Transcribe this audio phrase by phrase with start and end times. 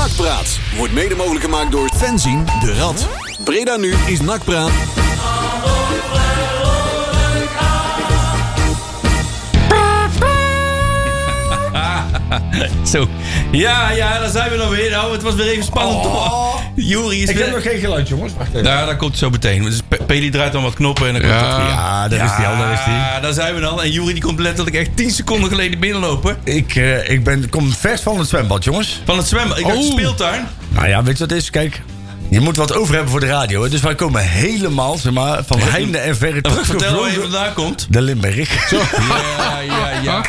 [0.00, 3.08] Nakpraat wordt mede mogelijk gemaakt door Fenzin de Rad.
[3.44, 4.70] Breda nu is Nakpraat.
[12.92, 13.08] Zo.
[13.50, 14.90] Ja, ja, daar zijn we nog weer.
[14.90, 16.06] Nou, het was weer even spannend.
[16.06, 16.49] Oh.
[16.90, 17.44] Jury is Ik weer...
[17.44, 18.32] heb nog geen geluid, jongens.
[18.36, 18.62] Wacht even.
[18.62, 19.62] Nou, dat komt zo meteen.
[19.62, 21.48] Dus Pe- Peli draait dan wat knoppen en dan komt Ja.
[21.48, 21.66] dat weer.
[21.66, 22.94] Ja, daar is hij al, daar is hij.
[22.94, 23.82] Ja, daar zijn we dan.
[23.82, 26.36] En Jury die komt letterlijk echt 10 seconden geleden binnenlopen.
[26.44, 29.00] Ik, eh, ik ben, kom vers van het zwembad, jongens.
[29.04, 29.56] Van het zwemmen.
[29.58, 29.90] Ik dacht Oh.
[29.92, 30.46] speeltuin.
[30.68, 31.50] Nou ja, weet je wat het is?
[31.50, 31.82] Kijk,
[32.28, 33.62] je moet wat over hebben voor de radio.
[33.62, 33.68] Hè?
[33.68, 37.52] Dus wij komen helemaal, zeg maar, van heinde en verre Nou, Vertel waar je vandaan
[37.52, 37.86] komt.
[37.90, 38.70] De Limburg.
[38.70, 40.22] Ja, ja, ja.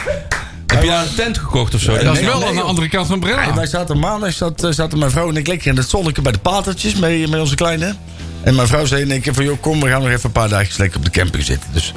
[0.71, 1.91] Heb je daar een tent gekocht of zo?
[1.91, 3.53] Dat is wel nee, aan de andere kant van Ja, Breda.
[3.55, 6.31] wij zaten maandag, zat, eh, zaten mijn vrouw en ik lekker in het zonnetje bij
[6.31, 7.95] de patertjes met, met onze kleine.
[8.43, 10.31] En mijn vrouw zei in één keer van, joh, kom, we gaan nog even een
[10.31, 11.69] paar dagen lekker op de camping zitten.
[11.73, 11.93] Dus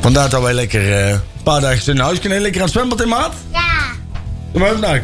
[0.00, 2.40] vandaar dat wij lekker eh, een paar dagen in huis kunnen.
[2.40, 3.34] Lekker aan het zwembad in maat.
[3.52, 3.66] Ja,
[4.52, 5.02] Kom maar even nak.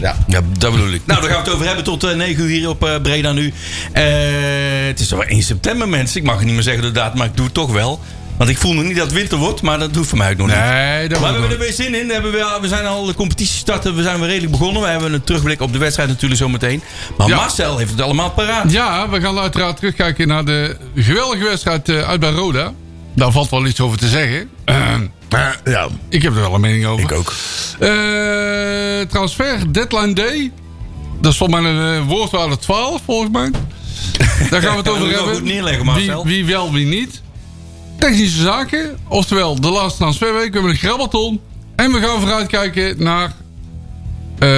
[0.00, 0.16] Ja.
[0.26, 1.02] Ja, dat bedoel ik.
[1.04, 3.32] Nou, daar gaan we het over hebben tot eh, 9 uur hier op eh, Breda
[3.32, 3.52] nu.
[3.92, 4.04] Eh,
[4.86, 6.20] het is alweer 1 september, mensen.
[6.20, 8.00] Ik mag het niet meer zeggen de datum, maar ik doe het toch wel.
[8.38, 10.36] Want ik voel nog niet dat het winter wordt, maar dat hoeft voor mij ook
[10.36, 10.56] nog niet.
[10.56, 12.06] Nee, dat Maar we hebben er weer zin in.
[12.06, 13.96] We, hebben we zijn al de competitie starten.
[13.96, 14.82] We zijn weer redelijk begonnen.
[14.82, 16.82] We hebben een terugblik op de wedstrijd natuurlijk zometeen.
[17.16, 17.36] Maar Ja.
[17.36, 18.72] Marcel heeft het allemaal paraat.
[18.72, 22.72] Ja, we gaan uiteraard terugkijken naar de geweldige wedstrijd eh, uit bij Roda.
[23.14, 24.48] Daar valt wel iets over te zeggen.
[25.64, 27.04] Ja, ik heb er wel een mening over.
[27.04, 27.32] ik ook.
[27.78, 27.90] Eh,
[29.08, 30.52] transfer deadline day.
[31.20, 33.50] Dat is volgens mij een eh, woordwaarde 12, volgens mij.
[34.50, 35.34] Daar gaan we het over hebben.
[35.34, 36.24] goed neerleggen, wie, Marcel.
[36.24, 37.22] wie wel, wie niet.
[37.98, 38.98] Technische zaken.
[39.08, 40.46] Oftewel, de laatste transferweek.
[40.48, 41.40] We hebben een grabbelton.
[41.76, 43.32] En we gaan vooruitkijken naar...
[44.38, 44.48] eh,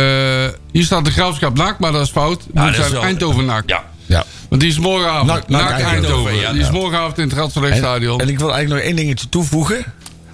[0.73, 2.43] hier staat de graafschap naakt, maar dat is fout.
[2.53, 3.69] Moet is zijn wel- Eindhoven naakt.
[3.69, 3.85] Ja.
[4.07, 4.25] Ja.
[4.49, 5.27] Want die is morgenavond.
[5.27, 6.03] Naakt- Naakt, naakt Eindhoven.
[6.03, 6.53] Eindhoven, ja.
[6.53, 8.21] die is morgenavond in het Radverlegstadion.
[8.21, 9.85] en ik wil eigenlijk nog één dingetje toevoegen.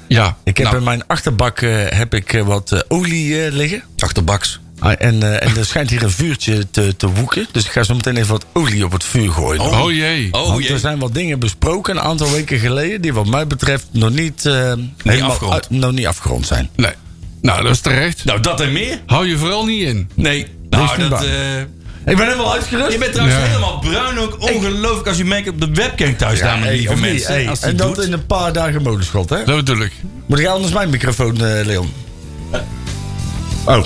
[0.08, 0.36] Ja.
[0.44, 3.82] Ik heb Nou, in mijn achterbak eh, heb ik, eh, wat olie liggen.
[3.98, 4.60] Achterbaks.
[4.78, 7.46] Ah, en, eh, en er schijnt hier een vuurtje te, te woeken.
[7.52, 9.60] Dus ik ga zo meteen even wat olie op het vuur gooien.
[9.62, 10.28] Oh jee.
[10.32, 10.72] Oh, Want jee.
[10.72, 13.00] er zijn wat dingen besproken een aantal weken geleden...
[13.00, 14.72] die wat mij betreft nog niet, eh,
[15.02, 15.70] helemaal afgerond.
[15.70, 16.68] nog niet afgerond zijn.
[16.76, 16.92] Nee.
[17.42, 18.24] Nou, dat is terecht.
[18.24, 19.00] Nou, dat en meer?
[19.06, 20.08] Hou je vooral niet in.
[20.14, 20.42] Nee.
[20.70, 21.18] Wees Nou, niet dat...
[21.18, 21.30] bang.
[21.30, 22.92] eh, Ik ben helemaal uitgerust.
[22.92, 23.46] je bent trouwens Ja.
[23.46, 24.36] helemaal bruin ook.
[24.52, 27.04] Ongelooflijk als je merkt op de webcam thuis staan, hey, lieve of niet?
[27.10, 27.32] mensen.
[27.32, 28.04] Hey, Als die en dat doet.
[28.04, 29.44] in een paar dagen modeschot, hè?
[29.44, 29.92] Dat bedoel ik.
[30.26, 31.92] Moet ik anders mijn microfoon, eh, Leon?
[33.64, 33.84] Oh,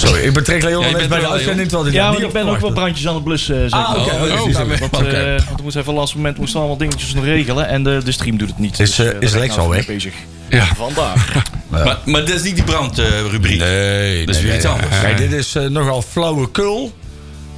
[0.00, 0.20] sorry.
[0.22, 1.68] Ik betrek Leon Ja, bij er de uitzending...
[1.68, 3.70] terwijl Ja, want ik ben ook wel brandjes aan het blussen.
[3.70, 4.00] Zeg Ah, oké.
[4.14, 4.58] Oh, is oh, oké.
[4.58, 4.80] anders.
[4.80, 5.06] Want, Oké.
[5.06, 7.68] eh, want ik moest even laatste moment moesten allemaal dingetjes nog regelen.
[7.68, 8.80] En de, de stream doet het niet.
[8.80, 9.86] Is, eh, daar is Lex nou al weg?
[9.86, 10.14] Bezig.
[10.48, 10.64] Ja.
[10.76, 11.16] Vandaar.
[11.70, 13.58] Maar, maar dat is niet die brandrubriek.
[13.60, 15.00] Nee, dat is weer iets anders.
[15.00, 16.92] Kijk, dit is eh, nogal flauwekul.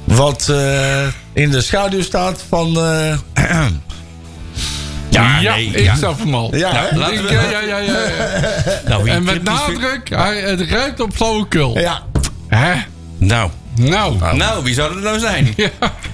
[0.03, 2.77] Wat eh, in de schaduw staat van...
[2.77, 3.17] eh,
[5.09, 5.95] Ja, ja, nee, ik ja.
[5.95, 6.55] snap hem al.
[6.55, 7.97] ja, ja, ja, ja, ja, ja.
[8.87, 11.79] Nou, En met nadruk, hij, het ruikt op flauwekul.
[11.79, 12.01] Ja.
[12.55, 12.71] Hè?
[12.71, 14.35] vindt- Nou, Nou.
[14.37, 15.53] nou, wie zou dat nou zijn?
[15.55, 15.69] Ja.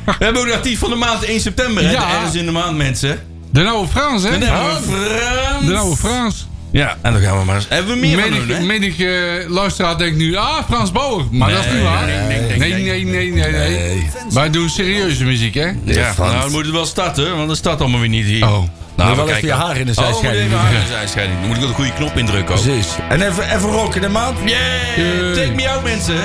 [0.06, 1.84] We hebben ook de actief van de maand 1 september.
[1.84, 1.92] Hè?
[1.92, 2.10] Ja.
[2.16, 3.20] Ergens in de maand, mensen.
[3.52, 4.30] De nouwe Frans, hè?
[4.30, 5.66] Dan hebben we Frans.
[5.66, 6.48] De nouwe Frans.
[6.72, 7.66] Ja, en dan gaan we maar eens.
[7.70, 8.64] Hebben we meer van Menig, doen, hè?
[8.64, 11.26] menig eh, luisteraar denkt nu, ah, Frans Bauer.
[11.32, 12.06] Maar dat is niet waar.
[12.06, 13.04] nee, nee, nee, nee, nee.
[13.06, 14.10] nee, nee, nee, nee.
[14.30, 15.72] Wij doen serieuze muziek, hè?
[15.84, 16.32] Ja, Frans.
[16.32, 18.48] nou, dan moet het wel starten, want dat staat allemaal weer niet hier.
[18.48, 18.64] Oh.
[19.00, 20.66] Nou, Moet we wel even je haar in de Oh, zijscheiding even doen.
[20.66, 21.38] haar in de zijscheiding.
[21.40, 22.62] Dan moet ik wel de goede knop indrukken ook.
[22.62, 22.88] Precies.
[23.10, 24.34] En even, even rocken, de maat.
[24.46, 25.34] Yeah!
[25.34, 26.18] Take me out, mensen.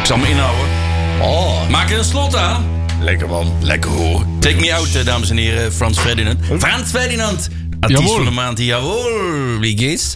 [0.00, 0.66] Ik zal me inhouden.
[1.20, 2.64] Oh, Maak er een slot aan.
[3.02, 3.52] Lekker man.
[3.60, 4.26] Lekker hoor.
[4.40, 5.72] Take me out, eh, dames en heren.
[5.72, 6.38] Frans Ferdinand.
[6.58, 7.48] Frans Ferdinand.
[7.80, 8.58] Artiest van de maand.
[8.58, 9.58] Jawohl.
[9.60, 10.14] Wie geht's?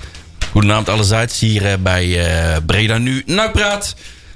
[0.50, 3.22] Goedenavond allerseits hier eh, bij eh, Breda Nu.
[3.26, 3.94] Nou, praat.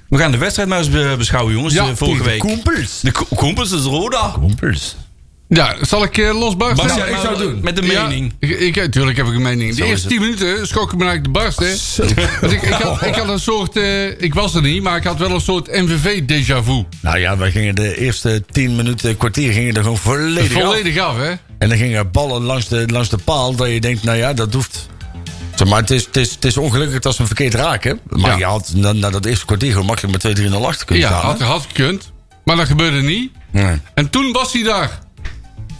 [0.09, 1.75] We gaan de wedstrijd maar eens be- beschouwen, jongens.
[1.75, 2.38] Ja, vorige week.
[2.38, 3.00] Koempels.
[3.00, 4.34] De ko- Koempels is Roda.
[5.53, 6.87] Ja, zal ik uh, losbarsten?
[6.87, 7.59] Nou, jij ik zou doen.
[7.62, 8.33] Met de Ja, mening.
[8.38, 9.75] ik, ik, tuurlijk heb ik een mening.
[9.75, 10.16] De eerste het.
[10.16, 12.06] 10 minuten schrok ik me eigenlijk de barst, hè?
[12.41, 13.77] Want ik, ik, had, ik had een soort...
[13.77, 16.85] eh, ik was er niet, maar ik had wel een soort MVV-déjà vu.
[17.00, 20.62] Nou ja, wij gingen de eerste 10 minuten, kwartier gingen er gewoon volledig, af.
[20.62, 21.31] Volledig af, hè?
[21.58, 24.55] En dan gingen ballen langs de, langs de paal dat je denkt, nou ja, dat
[24.55, 24.88] hoeft.
[25.69, 28.00] Maar het is, het, is, het is ongelukkig dat ze hem verkeerd raken.
[28.08, 28.37] Maar Ja.
[28.37, 31.31] je had na, na dat eerste kwartier gewoon makkelijk met 2-3-0 achter kunnen Ja, staan.
[31.31, 31.44] had, hè?
[31.44, 32.12] had gekund.
[32.44, 33.31] Maar dat gebeurde niet.
[33.50, 33.76] Nee.
[33.94, 34.99] En toen was hij daar.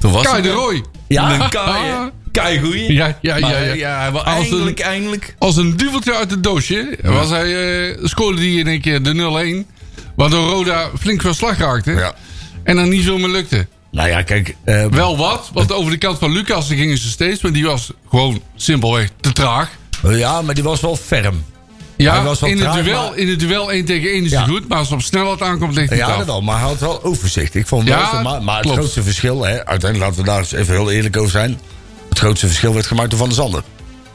[0.01, 0.51] Toen was Kai de.
[0.51, 0.83] Roy.
[1.09, 1.41] Ja?
[1.43, 1.97] Een Kai, hè?
[2.33, 2.93] Kai goeie.
[2.93, 3.49] Ja, ja, ja.
[3.49, 4.09] Maar, ja.
[4.09, 5.35] Als een- eindelijk, eindelijk.
[5.39, 9.13] Als een duveltje uit het doosje was hij, eh, scoorde hij in één keer de
[9.15, 9.67] 0-1.
[10.17, 11.91] Waardoor Roda flink van slag raakte.
[11.93, 12.15] Ja.
[12.65, 13.67] En dan niet veel meer lukte.
[13.91, 14.55] Nou ja, kijk.
[14.65, 17.43] eh, Wel wat, want over de kant van Lucas gingen ze steeds.
[17.43, 19.71] Maar die was gewoon simpelweg te traag.
[20.03, 21.45] ja, maar die was wel ferm.
[22.03, 24.39] Ja, wel in het, traag, duel, maar- in het duel 1 tegen 1 is Ja.
[24.45, 24.69] hij goed.
[24.69, 26.17] Maar als het op snelheid aankomt, ligt hij Ja, af.
[26.17, 27.55] dat wel, maar hij had wel overzicht.
[27.55, 30.39] Ik vond wel, Ja, zeg maar, maar het grootste verschil, hè, uiteindelijk laten we daar
[30.39, 31.61] eens even heel eerlijk over zijn.
[32.09, 33.63] Het grootste verschil werd gemaakt door Van der Zanden.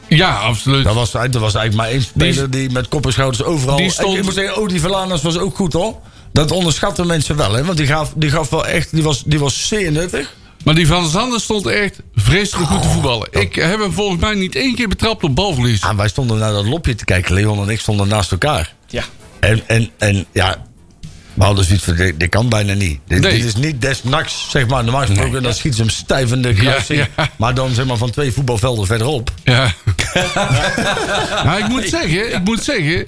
[0.08, 0.84] Ja, absoluut.
[0.84, 3.76] Dat was, dat was eigenlijk maar één speler die, met kop en schouders overal...
[3.76, 5.94] die stond- Ik, ik moet zeggen, oh, die Verlanas was ook goed hoor.
[6.32, 7.64] Dat onderschatten mensen wel, hè.
[7.64, 8.90] Want die gaf, die gaf wel echt...
[8.94, 10.34] Die was, die was zeer nuttig.
[10.66, 13.28] Maar die Van der Zanden stond echt vreselijk goed te voetballen.
[13.30, 15.80] Ik heb hem volgens mij niet één keer betrapt op balverlies.
[15.80, 17.34] En wij stonden naar dat lopje te kijken.
[17.34, 18.74] Leon en ik stonden naast elkaar.
[18.86, 19.04] Ja.
[19.40, 20.64] En, en, en ja...
[21.34, 23.00] We hadden zoiets van, dit, dit kan bijna niet.
[23.06, 23.32] Dit, Nee.
[23.32, 24.84] dit is niet des nachts, zeg maar.
[24.84, 26.98] Normaal gesproken, dan schiet ze hem stijf in de kruising.
[26.98, 27.30] Ja, ja.
[27.38, 29.30] Maar dan zeg maar van twee voetbalvelden verderop.
[29.44, 29.74] Ja.
[31.44, 33.06] nou, ik moet zeggen, ik moet zeggen...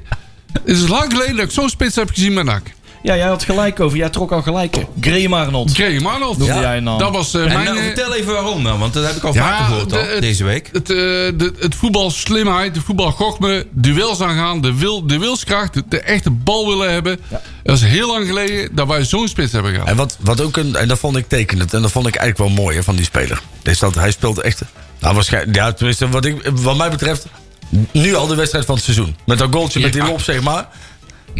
[0.52, 2.62] Het is lang geleden dat ik zo'n spits heb gezien met NAC.
[3.02, 3.98] Ja, jij had gelijk over.
[3.98, 4.86] Jij trok al gelijke.
[5.00, 5.72] Graham Arnold.
[5.74, 6.38] Graham Arnold.
[6.38, 6.80] Noemde jij.
[6.80, 7.64] Dat was eh, En mijn...
[7.64, 9.98] nou, eh, vertel even waarom dan, want dat heb ik al Ja, vaker gehoord de-
[9.98, 10.68] al, het- deze week.
[10.72, 15.74] Het, eh, de, het voetbal slimheid, de voetbal gochme, duels aangaan, de, wil, de wilskracht,
[15.74, 17.20] de, de echte bal willen hebben.
[17.62, 19.88] Dat is heel lang geleden dat wij zo'n spits hebben gehad.
[19.88, 21.74] En, wat, wat ook een, en dat vond ik tekenend.
[21.74, 23.40] En dat vond ik eigenlijk wel mooi hè, van die speler.
[23.62, 24.62] Is dat hij speelt echt.
[25.00, 25.56] Nou, waarschijnlijk.
[25.56, 27.26] Ja, tenminste, wat, ik, wat mij betreft.
[27.92, 29.16] Nu al de wedstrijd van het seizoen.
[29.26, 30.08] Met dat goaltje met die Ja.
[30.08, 30.68] lop, zeg maar.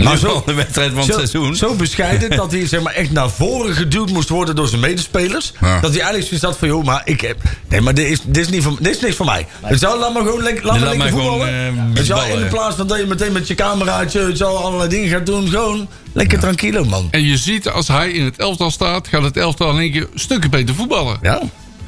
[0.05, 1.57] Maar al de wedstrijd van het zo, seizoen.
[1.57, 5.53] Zo bescheiden dat hij zeg maar, echt naar voren geduwd moest worden door zijn medespelers.
[5.61, 5.81] Ja.
[5.81, 7.37] Dat hij eigenlijk zoiets had van, joh, maar ik heb...
[7.69, 9.47] Nee, maar dit is, dit is, niet, voor, dit is niks voor mij.
[9.61, 11.89] Het zou, laat maar gewoon lekker, laat maar lekker gewoon, voetballen.
[11.93, 12.47] eh, het zou, in ja.
[12.47, 15.49] plaats van dat je meteen met je cameraatje het zou allerlei dingen gaat doen.
[15.49, 17.09] Gewoon lekker tranquilo, man.
[17.11, 20.09] En je ziet, als hij in het elftal staat, gaat het elftal in één keer
[20.15, 21.19] stukken beter voetballen.
[21.23, 21.41] Ja.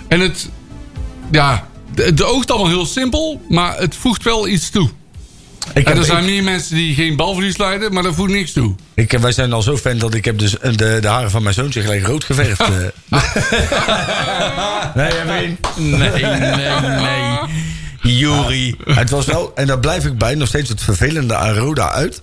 [0.08, 0.48] En het,
[1.30, 4.90] ja, het oogt allemaal heel simpel, maar het voegt wel iets toe.
[5.74, 8.52] Ik En er zijn ik- meer mensen die geen balverlies leiden, maar dat voegt niks
[8.52, 8.74] toe.
[8.94, 11.54] Ik, wij zijn al zo fan dat ik heb dus de, de haren van mijn
[11.54, 12.60] zoontje gelijk rood geverfd.
[12.70, 12.70] eh.
[14.94, 15.58] nee, Evelien.
[15.76, 17.38] Nee, nee, nee.
[18.02, 18.74] Juri.
[18.84, 22.22] Het was wel, en daar blijf ik bij, nog steeds het vervelende aan Roda uit.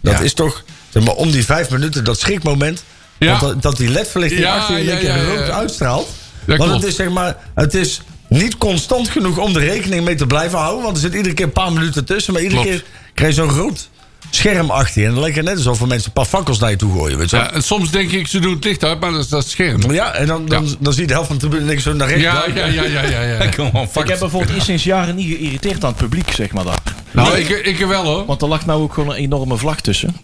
[0.00, 0.20] Dat Ja.
[0.24, 2.84] is toch, zeg maar, om die vijf minuten, dat schrikmoment.
[3.18, 3.38] Ja.
[3.38, 5.24] Dat, dat die ledverlichting Ja, achter je ja, ja.
[5.24, 6.08] rood uitstraalt.
[6.46, 10.14] Dat want het is zeg maar, het is niet constant genoeg om er rekening mee
[10.14, 10.82] te blijven houden.
[10.82, 12.32] Want er zit iedere keer een paar minuten tussen.
[12.32, 12.76] Maar iedere Klopt.
[12.76, 12.84] keer
[13.14, 13.88] krijg je zo'n rood
[14.30, 15.06] scherm achter je.
[15.06, 17.18] En dan lijkt het net alsof mensen een paar fakkels naar je toe gooien.
[17.18, 17.36] Weet je.
[17.36, 19.90] Ja, en soms denk ik, ze doen het licht uit, maar dat is dat scherm.
[19.92, 20.74] Ja, en dan, dan, Ja.
[20.80, 22.82] dan zie je de helft van de tribune niks zo naar rechts Ja, ja, ja,
[22.82, 23.20] ja, ja.
[23.32, 23.38] ja.
[23.40, 26.78] Ik heb bijvoorbeeld eerst sinds jaren niet geïrriteerd aan het publiek, zeg maar daar.
[27.10, 28.26] Nou, ik, ik wel hoor.
[28.26, 30.16] Want er lag nou ook gewoon een enorme vlag tussen.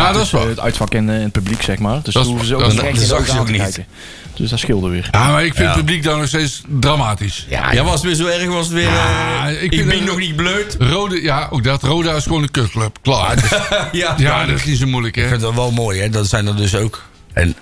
[0.00, 0.48] Ja, dat is Tussen waar.
[0.48, 2.00] Het uitvak en, eh, het publiek, zeg maar.
[2.02, 3.60] Dus Dat hoeven ze ook niet in de je aan ook te niet.
[3.60, 3.86] kijken.
[4.34, 5.08] Dus dat scheelde weer.
[5.10, 5.74] Ja, maar ik vind Ja.
[5.74, 7.46] het publiek dan nog steeds dramatisch.
[7.48, 8.46] Ja, was het weer zo erg?
[8.46, 8.82] Was het weer...
[8.90, 10.76] Ja, eh, ik ik vind ben het- nog niet bleut.
[10.78, 11.82] Rode, ja, ook dat.
[11.82, 12.96] Roda is gewoon een kutclub.
[13.02, 13.36] Klaar.
[13.92, 15.28] Ja, Ja, dat is niet zo moeilijk, Ik hè?
[15.28, 16.08] vind dat wel mooi, hè?
[16.08, 17.02] Dat zijn er dus ook.
[17.32, 17.54] En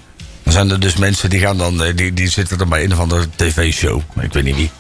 [0.43, 1.83] dan zijn er dus mensen die gaan dan.
[1.85, 4.01] eh, Die, die zitten dan bij een of andere tv-show.
[4.21, 4.71] Ik weet niet wie.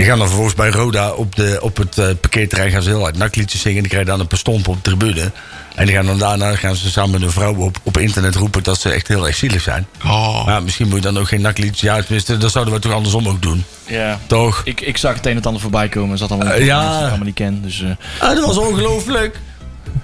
[0.00, 3.00] Die gaan dan vervolgens bij Roda op, de, op het eh, parkeerterrein gaan ze heel
[3.00, 3.80] hard nakliedjes zingen.
[3.80, 5.30] Die krijgen dan een paar stompen op de tribune.
[5.74, 8.62] En die gaan dan daarna gaan ze samen met een vrouw op, op internet roepen
[8.62, 9.86] dat ze echt heel erg zielig zijn.
[10.04, 10.46] Oh.
[10.46, 11.80] Maar misschien moet je dan ook geen nakliedjes.
[11.80, 13.64] Ja, tenminste, dat zouden we toch andersom ook doen.
[13.86, 14.18] Ja.
[14.26, 14.60] Toch?
[14.64, 16.10] Ik, ik zag het een en ander voorbij komen.
[16.12, 16.76] Er zat allemaal Eh, ja.
[16.76, 17.62] mensen die ik allemaal niet ken.
[17.62, 17.82] Dus,
[18.18, 19.38] eh, Ah, dat was ongelooflijk.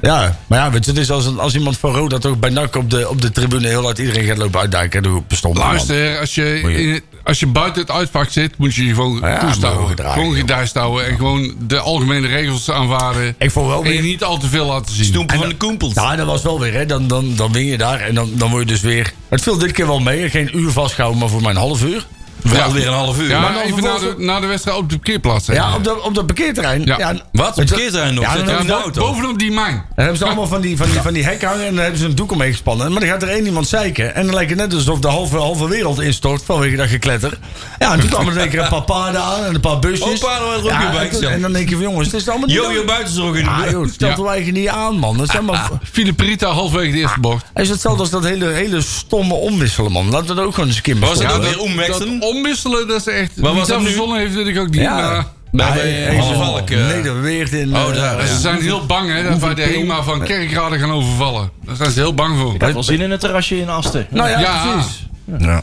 [0.00, 2.50] Ja, maar ja, weet je, het is als, een, als iemand van Roda toch bij
[2.50, 6.44] NAC op de, op de tribune heel hard iedereen gaat lopen bestompt Luister, als je,
[6.44, 9.90] je- als je buiten het uitvak zit, moet je je gewoon Ja, toest maar houden.
[9.90, 13.34] gedragen, Gewoon gedijst houden en gewoon de algemene regels aanvaarden.
[13.38, 14.02] Ik vond wel En je weer...
[14.10, 15.04] niet al te veel laten zien.
[15.04, 15.94] Stoempen van de koempels.
[15.94, 16.86] Ja, dat was wel weer, hè.
[16.86, 19.12] Dan, dan, dan win je daar en dan, dan word je dus weer...
[19.28, 20.30] Het viel dit keer wel mee.
[20.30, 22.06] Geen uur vastgehouden, maar voor mij een half uur.
[22.50, 22.72] Wel Ja.
[22.72, 23.28] weer een half uur.
[23.28, 25.46] Ja, Maar dan even na de, na de wedstrijd op de parkeerplaats.
[25.46, 26.84] Ja, op, de, op dat parkeerterrein.
[26.84, 26.98] Ja.
[26.98, 27.14] Ja.
[27.32, 27.48] Wat?
[27.48, 28.24] Op je- parkeerterrein nog?
[28.24, 28.90] Ja, er?
[28.92, 29.72] Bovenop die mijn.
[29.74, 32.00] Dan hebben ze allemaal van die, van, die, van die hek hangen en dan hebben
[32.00, 32.90] ze een doek omheen gespannen.
[32.92, 34.14] Maar dan gaat er één iemand zeiken.
[34.14, 37.38] En dan lijkt het net alsof de halve, halve wereld instort vanwege dat gekletter.
[37.78, 40.18] Ja, en toen kwamen er een paar paarden aan en een paar busjes.
[40.18, 42.46] Paarden er ook ja, bij en, en dan denk je van jongens, het is allemaal
[42.46, 42.56] niet...
[42.56, 43.70] Jojo buitenzorg in de Ah, buurt.
[43.72, 44.14] joh, stel Ja.
[44.14, 45.16] toch eigenlijk niet aan, man.
[45.16, 45.78] Dat is helemaal...
[45.92, 47.44] Philip Rita halfwege de eerste bocht.
[47.54, 50.10] Het is hetzelfde als dat hele, hele stomme omwisselen, man.
[50.10, 51.48] Laten we dat ook gewoon eens een keer Was het bespreken.
[51.48, 52.22] ook weer omwechselen?
[52.36, 53.32] Omwisselen, dat is echt...
[53.36, 54.80] Waar Wie was dat verzonnen heeft, weet ik ook niet.
[54.80, 54.94] Ja.
[54.96, 56.70] maar- Bij, Ja, bij oh, Valk.
[56.70, 56.86] eh.
[56.86, 57.76] Nederweert in...
[57.76, 58.26] Oh, eh, daar, ja.
[58.26, 61.50] Ze zijn heel bang hè, dat wij de HEMA van Kerkrade gaan overvallen.
[61.64, 62.54] Daar zijn ze heel bang voor.
[62.54, 64.06] ik had wel zin in het terrasje in Asten.
[64.10, 64.72] Nou ja, Ja.
[64.72, 65.06] precies.
[65.38, 65.62] Ja.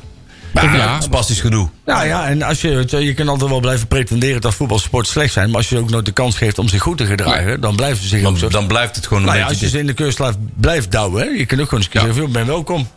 [0.53, 1.01] Ja.
[1.01, 1.69] Spastisch gedoe.
[1.85, 5.33] Nou ja, en als je, je, je kan altijd wel blijven pretenderen dat voetbalsport slecht
[5.33, 5.47] zijn.
[5.47, 8.01] Maar als je ook nooit de kans geeft om zich goed te gedragen, dan blijven
[8.03, 8.41] ze zich ook zo.
[8.41, 9.65] Dan, dan blijft het gewoon een nou ja, als beetje...
[9.65, 12.01] je ze in de keurslijf blijft douwen, hè, je kunt ook gewoon eens Ja.
[12.01, 12.87] zeggen: "Joh, ben welkom.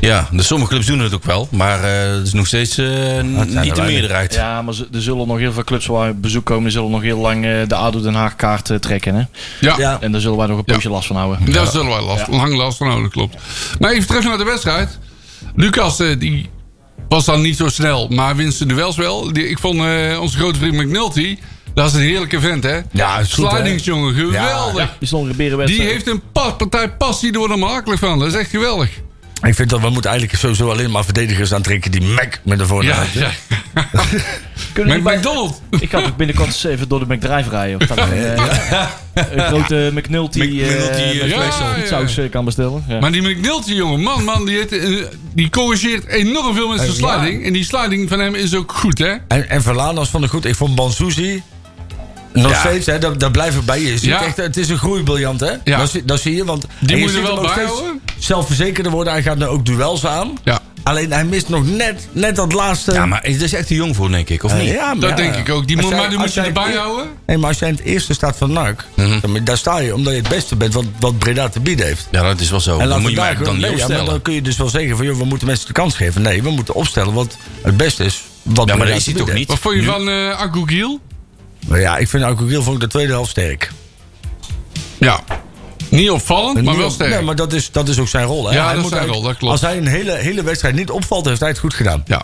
[0.00, 1.48] Ja, de sommige clubs doen het ook wel.
[1.50, 4.34] Maar eh, het is nog steeds eh, er niet de meerderheid.
[4.34, 7.44] Ja, maar er zullen nog heel veel clubs waar bezoek komen, zullen nog heel lang
[7.44, 9.14] eh, de ADO Den Haag kaart trekken.
[9.14, 9.22] Hè?
[9.60, 9.98] Ja, Ja.
[10.00, 11.52] En daar zullen wij nog een poosje last van houden.
[11.52, 13.36] daar zullen wij last, lang last van houden, klopt.
[13.80, 14.98] Maar even terug naar de wedstrijd.
[15.54, 16.48] Lucas, eh, die
[17.08, 19.32] was dan niet zo snel, maar winst de duels wel.
[19.32, 21.38] Die, ik vond eh, onze grote vriend McNulty
[21.74, 22.78] Dat is een heerlijke vent, hè?
[22.92, 23.56] Ja, is goed, hè?
[23.56, 24.82] Slidingsjongen, geweldig.
[25.00, 25.06] Een
[25.66, 28.18] Die heeft een pa- partij passie door hem hakelijk van.
[28.18, 28.90] Dat is echt geweldig.
[29.42, 32.66] Ik vind dat we moeten eigenlijk sowieso alleen maar verdedigers aantrekken die Mac met de
[32.66, 33.06] voornaam.
[33.12, 33.30] Ja,
[33.74, 33.88] ja.
[34.72, 35.58] Kunnen McDonald's.
[35.80, 37.80] Ik ga binnenkort eens even door de McDrive rijden.
[37.80, 38.86] Of dat ik, eh,
[39.30, 41.68] Een grote McNulty, McNulty, eh, special.
[41.68, 41.86] Ja, ja.
[41.86, 42.84] saus kan bestellen.
[42.88, 43.00] Ja.
[43.00, 45.04] Maar die McNulty, jongen, man, man, die, heeft, eh,
[45.34, 47.18] die corrigeert enorm veel met zijn ja.
[47.18, 47.44] sliding.
[47.44, 49.14] En die sliding van hem is ook goed, hè?
[49.28, 50.44] En, en Verlanas vond ik goed.
[50.44, 51.42] Ik vond Banzuzi
[52.32, 52.58] nog Ja.
[52.58, 53.96] steeds, hè, daar, daar blijf ik bij je.
[54.00, 54.24] Ja.
[54.24, 55.52] echt, het is een groeibriljant, hè?
[55.64, 55.78] Ja.
[55.78, 58.00] Dat, zie, dat zie je, want Die en je moet je ziet wel bijhouden.
[58.18, 60.38] Zelfverzekerder worden, hij gaat nu ook duels aan.
[60.44, 62.92] Ja, Alleen hij mist nog net, net dat laatste.
[62.92, 64.68] Ja, maar is is echt te jong voor, denk ik, of Eh, niet?
[64.68, 65.16] ja, maar dat ja.
[65.16, 65.66] denk ik ook.
[65.66, 67.06] Die moet, jij- maar die moet je erbij houden.
[67.26, 68.84] Nee, maar als jij in het eerste staat van NAC,
[69.20, 72.08] dan- daar sta je omdat je het beste bent wat, wat Breda te bieden heeft.
[72.10, 72.78] Ja, dat is wel zo.
[72.78, 74.56] En Dan moet je daar mij dan niet nee, ja, maar dan kun je dus
[74.56, 76.22] wel zeggen van, joh, we moeten mensen de kans geven.
[76.22, 78.22] Nee, we moeten opstellen wat het beste is.
[78.42, 79.48] Wat Ja, maar dat is hij toch niet?
[79.48, 79.86] Wat vond je Nu?
[79.86, 80.88] van eh Agogiel?
[80.88, 81.68] heeft.
[81.70, 83.70] Maar ja, ik vind Alcogiel vond ik de tweede helft sterk.
[84.98, 85.20] Ja.
[85.88, 87.10] Niet opvallend, maar Niet wel op- sterk.
[87.10, 88.48] Nee, maar dat is, dat is ook zijn rol.
[88.48, 88.54] Hè?
[88.54, 89.52] Ja, Hij dat is moet zijn eigenlijk- rol, dat klopt.
[89.52, 92.02] Als hij een hele, hele wedstrijd niet opvalt, heeft hij het goed gedaan.
[92.06, 92.22] Ja.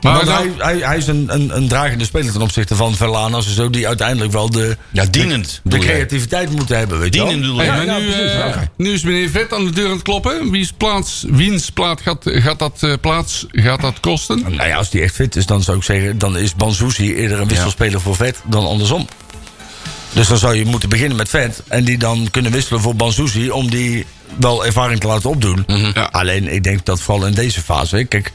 [0.00, 2.94] Maar Want nou- hij, hij, hij is een, een, een dragende speler ten opzichte van
[2.94, 5.60] Verlanas en zo, die uiteindelijk wel de, Ja, dienend.
[5.64, 6.98] de creativiteit moeten hebben.
[6.98, 7.28] Weet je wel?
[7.28, 10.02] Dienend Hey, ja, nu, precies, eh, nu is meneer Vet aan de deur aan het
[10.02, 10.50] kloppen.
[10.50, 14.40] Wie's plaats, wiens plaats gaat, gaat, dat, eh, plaats gaat dat kosten?
[14.42, 17.40] Nou ja, als die echt fit is, dan zou ik zeggen, dan is Banzuzi eerder
[17.40, 19.08] een wisselspeler voor Vet dan andersom.
[20.12, 23.50] Dus dan zou je moeten beginnen met Vet en die dan kunnen wisselen voor Banzuzi
[23.50, 24.06] om die
[24.38, 25.64] wel ervaring te laten opdoen.
[25.94, 26.08] Ja.
[26.12, 28.32] Alleen, ik denk dat vooral in deze fase, hè, kijk,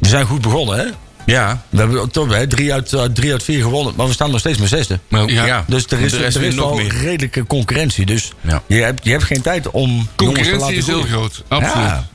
[0.00, 0.84] we zijn goed begonnen, hè?
[1.32, 4.30] Ja, We hebben toch hè, drie, uit, eh, drie uit vier gewonnen, maar we staan
[4.30, 4.98] nog steeds met zesde.
[5.08, 5.24] Ja.
[5.26, 5.64] ja.
[5.68, 6.96] Dus er is, er is nog wel meer.
[7.02, 8.06] redelijke concurrentie.
[8.06, 8.62] Dus Ja.
[8.66, 11.12] je, hebt, je hebt geen tijd om jongens te Concurrentie laten is heel groeien.
[11.12, 11.42] groot.
[11.48, 11.74] Absoluut.
[11.76, 12.06] Ja, Ja,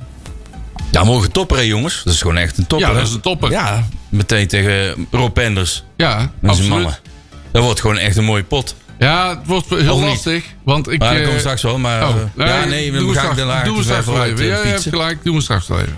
[0.91, 2.01] Ja, mogen topperen, jongens.
[2.03, 2.93] Dat is gewoon echt een topper.
[2.93, 3.51] dat is een topper.
[3.51, 6.69] Ja, ja, Meteen tegen Rob Penders en zijn absoluut.
[6.69, 6.97] mannen.
[7.51, 8.75] Dat wordt gewoon echt een mooie pot.
[9.01, 10.09] Ja, het wordt heel Of niet?
[10.09, 10.43] lastig.
[10.63, 11.77] Want ik, Maar dat eh, we straks wel.
[11.79, 14.23] Maar, oh, eh, ja, nee, doen we gaan straks, de laag doen we straks wel
[14.25, 14.45] even.
[14.45, 15.97] Ja, je hebt gelijk, doen we straks wel even.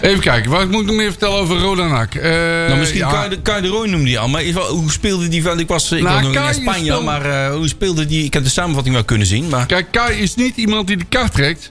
[0.00, 2.14] Even kijken, wat moet ik nog meer vertellen over Rodanak?
[2.14, 2.30] Eh
[2.66, 4.28] Nou, misschien ja, Kai de, Kai de Roy noemde die al.
[4.28, 5.58] Maar is wel- hoe speelde die van?
[5.60, 8.24] Ik was, ik Nou, was nog Kai in Spanje, maar eh, hoe speelde die?
[8.24, 9.48] Ik heb de samenvatting wel kunnen zien.
[9.48, 11.70] Maar Kijk, Kai is niet iemand die de kaart trekt.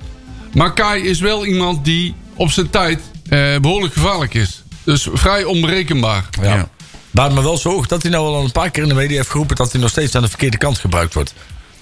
[0.54, 3.00] Maar Kai is wel iemand die op zijn tijd
[3.30, 4.64] eh, behoorlijk gevaarlijk is.
[4.84, 6.26] Dus vrij onberekenbaar.
[6.42, 6.56] ja.
[6.56, 6.70] Ja.
[7.18, 9.30] Baart me wel zorgen dat hij nou al een paar keer in de media heeft
[9.30, 11.34] geroepen dat hij nog steeds aan de verkeerde kant gebruikt wordt.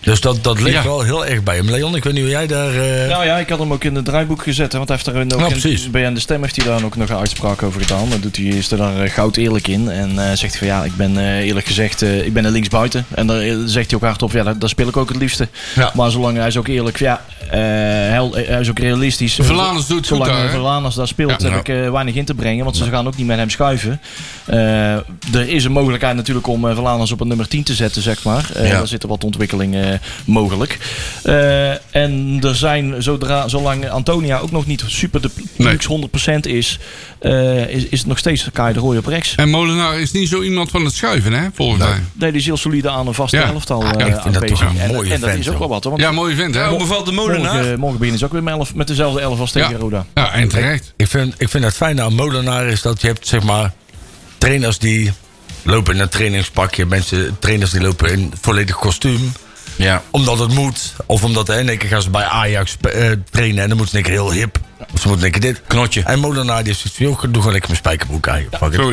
[0.05, 0.83] Dus dat, dat ligt Ja.
[0.83, 1.69] wel heel erg bij hem.
[1.69, 2.69] Leon, ik weet niet hoe jij daar.
[2.75, 4.71] eh, Nou ja, ik had hem ook in het draaiboek gezet.
[4.71, 5.89] Hè, want hij heeft er in- precies.
[5.91, 8.09] bij de stem heeft hij daar ook nog een uitspraak over gedaan.
[8.09, 9.89] Dan doet hij, is er daar eh, goud eerlijk in.
[9.89, 13.05] En eh, zegt hij van ja, ik ben eerlijk gezegd, ik ben er linksbuiten.
[13.15, 15.47] En daar eh, zegt hij ook hardop, ja, daar, daar speel ik ook het liefste.
[15.75, 15.91] Ja.
[15.95, 19.33] Maar zolang hij is ook eerlijk, ja, hij, hij is ook realistisch.
[19.41, 20.49] Verlaners doet het goed Zolang daar?
[20.49, 21.49] Verlaners daar speelt, Ja.
[21.49, 22.63] heb ik weinig in te brengen.
[22.63, 24.01] Want ze gaan ook niet met hem schuiven.
[25.33, 28.49] Er is een mogelijkheid natuurlijk om Verlaners op een nummer 10 te zetten, zeg maar.
[28.53, 29.94] Daar zitten wat ontwikkelingen
[30.25, 30.77] mogelijk.
[31.23, 35.67] Eh, en er zijn, zodra, zolang Antonia ook nog niet super de Nee.
[35.71, 36.79] luxe 100% is,
[37.19, 39.35] eh, is, is het nog steeds Kai de Roy op rechts.
[39.35, 41.47] En Molenaar is niet zo iemand van het schuiven, hè?
[41.53, 41.99] Volgens mij.
[42.13, 43.47] Nee, die is heel solide aan een vaste Ja.
[43.47, 44.33] elftal Ja, eh, dat een
[45.11, 45.83] En- dat is ook wel wat.
[45.83, 46.67] hoor, Want Ja, mooie vent, hè?
[46.67, 47.53] hoe bevalt de molenaar?
[47.53, 49.77] morgen, morgen beginnen ze ook weer met, elf, met dezelfde elf als tegen Ja.
[49.77, 50.05] Roda.
[50.13, 50.93] Ja, en terecht.
[50.97, 53.73] Ik vind, ik vind het fijne aan Molenaar is dat je hebt zeg maar
[54.37, 55.11] trainers die
[55.63, 59.31] lopen in een trainingspakje, mensen, trainers die lopen in volledig kostuum.
[59.75, 60.01] Ja.
[60.11, 60.93] Omdat het moet.
[61.05, 63.87] Of omdat hè, in één keer gaan ze bij Ajax eh, trainen en dan moeten
[63.87, 64.57] ze één keer heel hip.
[64.93, 65.61] Of ze moeten één keer dit.
[65.67, 66.01] Knotje.
[66.03, 68.45] En Molenaar die heeft zoiets van, joh, doe gewoon lekker mijn spijkerbroek aan.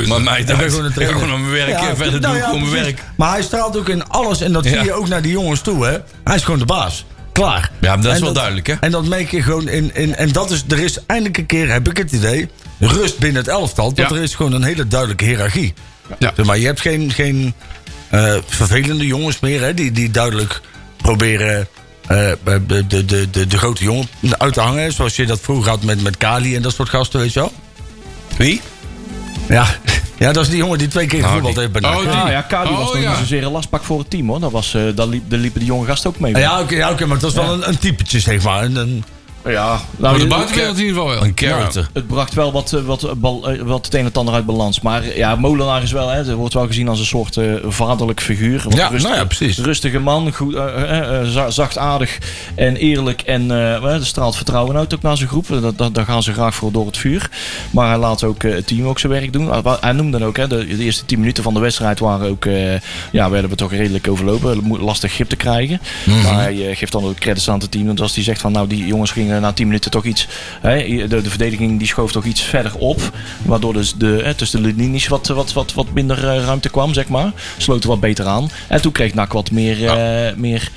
[0.09, 0.71] Maar mij Ik ben dat.
[0.71, 1.15] gewoon een Ik ga trainer.
[1.21, 2.85] gewoon aan mijn werk Ja, en verder nou doe ik ja, mijn precies.
[2.85, 3.03] werk.
[3.17, 5.87] Maar hij straalt ook in alles en dat zie je ook naar die jongens toe.
[5.87, 5.97] Hè.
[6.25, 7.05] Hij is gewoon de baas.
[7.33, 7.71] Klaar.
[7.81, 8.75] Ja, dat is En wel duidelijk, hè?
[8.81, 9.95] En dat merk je gewoon in.
[9.95, 12.49] in en dat is, er is eindelijk een keer, heb ik het idee,
[12.79, 13.93] rust binnen het elftal.
[13.95, 14.17] Dat Ja.
[14.17, 15.75] er is gewoon een hele duidelijke hiërarchie.
[16.19, 16.33] Ja.
[16.37, 17.55] Zeg maar je hebt geen, geen
[18.11, 20.61] eh, vervelende jongens meer, hè, die, die duidelijk
[21.03, 21.69] proberen.
[22.07, 24.07] eh, de, de, de, de, de grote jongen
[24.39, 24.93] uit te hangen.
[24.93, 27.53] Zoals je dat vroeger had met, met Kali en dat soort gasten, weet je wel.
[28.37, 28.61] Wie?
[29.49, 29.67] Ja,
[30.19, 32.03] ja dat is die jongen die twee keer Nou, gevoetbald heeft bij Oh, NAC.
[32.13, 33.09] die- Ja, ja, Kali was Oh, nog ja.
[33.11, 34.41] niet zozeer een lastpak voor het team hoor.
[34.41, 36.35] Dat was, eh daar, liep, daar liepen die jonge gasten ook mee.
[36.37, 38.63] Ja, oké, ja, oké, maar het was wel een, een typetje, zeg maar.
[38.65, 39.05] Een, een,
[39.45, 41.25] ja nou, de buitenwereld in ieder geval wel.
[41.25, 41.89] Een character.
[41.93, 44.47] Het bracht wel wat, eh, wat, eh, eh, wat het een en het ander uit
[44.47, 44.81] balans.
[44.81, 48.65] Maar ja, Molenaar is wel, hè, wordt wel gezien als een soort vaderlijk figuur.
[48.69, 49.59] Ja, rustig- nou ja, precies.
[49.59, 50.55] Rustige man, goed,
[51.25, 52.19] za- zachtaardig
[52.55, 53.21] en eerlijk.
[53.23, 55.47] En er straalt vertrouwen uit ook naar zijn groep.
[55.49, 57.31] Dat, dat, daar gaan ze graag voor door het vuur.
[57.71, 59.51] Maar hij laat ook het team ook zijn werk doen.
[59.51, 62.31] Hij- Hij noemde dan ook, hè, de, de eerste 10 minuten van de wedstrijd waren
[62.31, 62.45] ook,
[63.13, 64.81] ja, werden we toch redelijk overlopen.
[64.81, 65.81] Lastig grip te krijgen.
[66.07, 66.23] Mhm.
[66.23, 67.87] Maar hij geeft dan ook credits aan het team.
[67.87, 70.29] Want als hij zegt van, nou, die jongens gingen ging na 10 minuten toch iets.
[70.61, 70.77] Hè,
[71.09, 73.01] de, de verdediging die schoof toch iets verder op.
[73.43, 76.95] Waardoor dus de, hè, tussen de linies wat, wat, wat, wat minder eh, ruimte kwam,
[76.95, 77.33] zeg maar.
[77.59, 78.51] Sloten wat beter aan.
[78.69, 80.71] En toen kreeg NAC wat meer, eh, meer,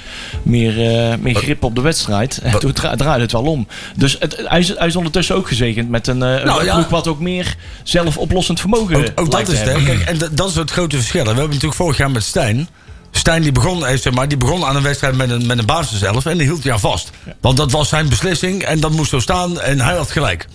[0.44, 0.70] meer,
[1.12, 2.38] eh, meer grip op de wedstrijd.
[2.38, 3.68] En toen dra- draaide het wel om.
[3.96, 6.74] Dus het, hij, is, hij is ondertussen ook gezegend met een, eh, Nou, een ja.
[6.76, 9.84] ploeg wat ook meer zelfoplossend vermogen Ook, ook dat is het.
[9.84, 11.22] Kijk, en dat- dat is het grote verschil.
[11.22, 12.68] We hebben natuurlijk vorig jaar met Stijn.
[13.18, 15.66] Stijn die begon, eh, zeg maar, die begon aan een wedstrijd met een, met een
[15.66, 17.10] basiself en die hield hij aan vast.
[17.42, 20.48] Want dat was zijn beslissing en dat moest zo staan en hij had gelijk.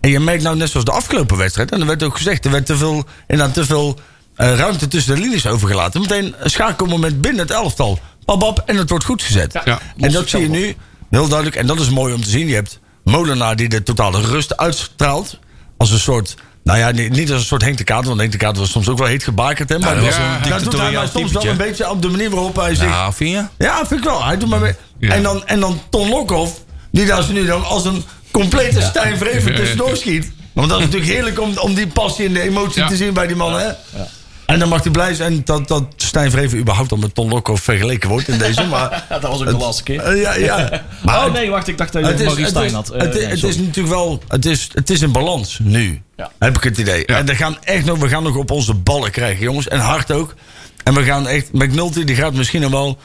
[0.00, 2.50] En je merkt nou net zoals de afgelopen wedstrijd, en er werd ook gezegd, er
[2.50, 3.98] werd te veel, inderdaad te veel
[4.36, 6.00] eh, ruimte tussen de linies overgelaten.
[6.00, 7.98] Meteen een schakelmoment binnen het elftal.
[8.24, 9.60] Babab, en het wordt goed gezet.
[9.64, 9.80] Ja.
[9.96, 10.76] en dat zie je nu
[11.10, 12.48] heel duidelijk, en dat is mooi om te zien.
[12.48, 15.38] Je hebt Molenaar die de totale rust uitstraalt.
[15.76, 16.36] Als een soort,
[16.70, 18.70] nou ja, niet, niet als een soort Henk de Kater, want Henk de Kater was
[18.70, 19.68] soms ook wel heet gebakerd.
[19.68, 22.08] Hè, maar dat was ja, een dat doet hij soms wel een beetje op de
[22.08, 22.88] manier waarop hij zich...
[22.88, 23.64] Nou, vind je?
[23.64, 24.24] Ja, vind ik wel.
[24.24, 24.74] Hij doet maar mee.
[24.98, 25.12] Ja.
[25.14, 26.52] En, dan, en dan Ton Lokhoff,
[26.90, 30.32] die daar zo nu dan als een complete Stijn Vreven tussendoor schiet.
[30.52, 32.88] Want dat is natuurlijk heerlijk om, om die passie en de emotie Ja.
[32.88, 33.68] te zien bij die man, hè?
[34.52, 37.62] En dan mag hij blij zijn dat, dat Stijn Vreven überhaupt al met Ton Lokhoff
[37.62, 38.64] vergeleken wordt in deze.
[38.64, 40.00] Maar, dat was ook de laatste keer.
[40.00, 40.82] Eh, ja, ja.
[41.04, 42.72] Maar oh het- nee, wacht, ik dacht dat je het is, Maurice het, Stijn is,
[42.72, 42.90] had.
[42.90, 46.02] Eh, het, nee, het is natuurlijk wel, het is, het is in balans nu.
[46.16, 46.30] Ja.
[46.38, 47.02] Heb ik het idee.
[47.06, 47.16] Ja.
[47.16, 49.68] En we gaan echt nog, we gaan nog op onze ballen krijgen, jongens.
[49.68, 50.34] En hard ook.
[50.84, 52.98] En we gaan echt, McNulty die gaat misschien nog wel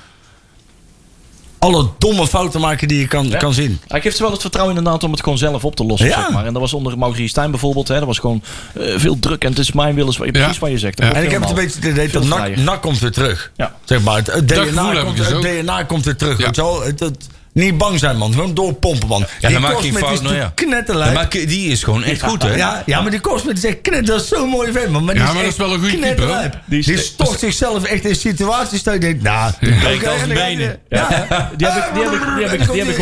[1.66, 3.38] alle domme fouten maken die je kan, Ja.
[3.38, 3.80] kan zien.
[3.88, 6.08] Hij geeft ze wel het vertrouwen inderdaad om het gewoon zelf op te lossen.
[6.08, 6.22] Ja.
[6.22, 6.46] Zeg maar.
[6.46, 7.88] En dat was onder Maurice Stijn bijvoorbeeld.
[7.88, 7.96] Hè.
[7.98, 8.42] Dat was gewoon
[8.74, 9.44] eh, veel druk.
[9.44, 11.00] En het is mijn wil, is wat je- precies wat je zegt.
[11.00, 12.24] En ik heb het een beetje het idee dat
[12.64, 13.52] NAC, komt weer terug.
[13.56, 13.76] Ja.
[13.84, 15.42] Zeg maar, het, het DNA, komt, dus het.
[15.42, 16.38] DNA komt weer terug.
[16.38, 16.46] Ja.
[16.46, 16.84] Weet je wel?
[16.84, 17.28] Het, het-
[17.64, 18.34] niet bang zijn, man.
[18.34, 19.26] Gewoon doorpompen, man.
[19.40, 20.14] Ja, dan maak je Cosmet een fout.
[20.14, 20.42] is Nou ja.
[20.42, 21.14] natuurlijk knetterlijp.
[21.14, 22.56] Maar die is gewoon echt goed, hè?
[22.56, 25.04] Ja, ja, maar die Cosmet is echt knet, dat is zo'n mooi vent, man.
[25.04, 26.50] Maar Ja, die maar dat is wel een goede keeper, hoor.
[26.66, 29.52] Die, Die stort zichzelf echt in situaties dat je denkt, nou...
[29.60, 30.80] Breekt oké, als een dan je- benen.
[30.90, 31.08] Ja,
[31.58, 32.96] die heb ik, die heb ik, die heb ik, die heb ik,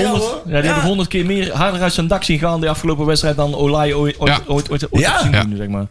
[0.45, 2.69] die heb ik Ja, honderd, die keer meer harder uit zijn dak zien gaan die
[2.69, 4.15] afgelopen wedstrijd dan Olij ooit,
[5.21, 5.85] zien doen, zeg maar.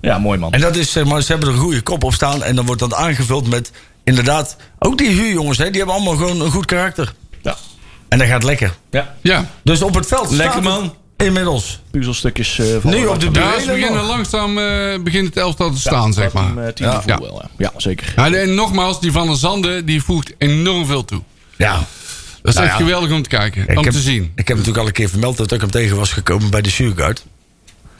[0.00, 0.52] Ja, mooi man.
[0.52, 2.42] En dat is, zeg maar, ze hebben er een goede kop op staan.
[2.42, 3.70] En dan wordt dat aangevuld met,
[4.04, 4.56] inderdaad...
[4.78, 7.12] Ook die huurjongens, hè, die hebben allemaal gewoon een goed karakter.
[7.42, 7.56] Ja,
[8.08, 8.74] En dat gaat lekker.
[8.90, 9.50] ja Ja.
[9.62, 10.94] Dus op het veld Lekker, staat het man.
[11.16, 11.80] Inmiddels.
[11.90, 12.58] puzzelstukjes.
[12.58, 14.06] eh van Nu op de Ja, ze beginnen nog.
[14.08, 16.44] langzaam eh, begint het elftal te staan, zeg maar.
[16.44, 17.00] Team, eh, team Ja.
[17.00, 17.70] gevoel wel, ja.
[17.74, 18.12] ja, zeker.
[18.16, 21.22] Ja, en nogmaals, die Van der Zanden die voegt enorm veel toe.
[21.56, 21.72] Ja.
[21.74, 21.78] Dat
[22.42, 22.84] is Nou echt ja.
[22.84, 24.32] geweldig om te kijken, Ik om heb, te zien.
[24.34, 26.70] Ik heb natuurlijk al een keer vermeld dat ik hem tegen was gekomen bij de
[26.70, 27.24] Sugarguard.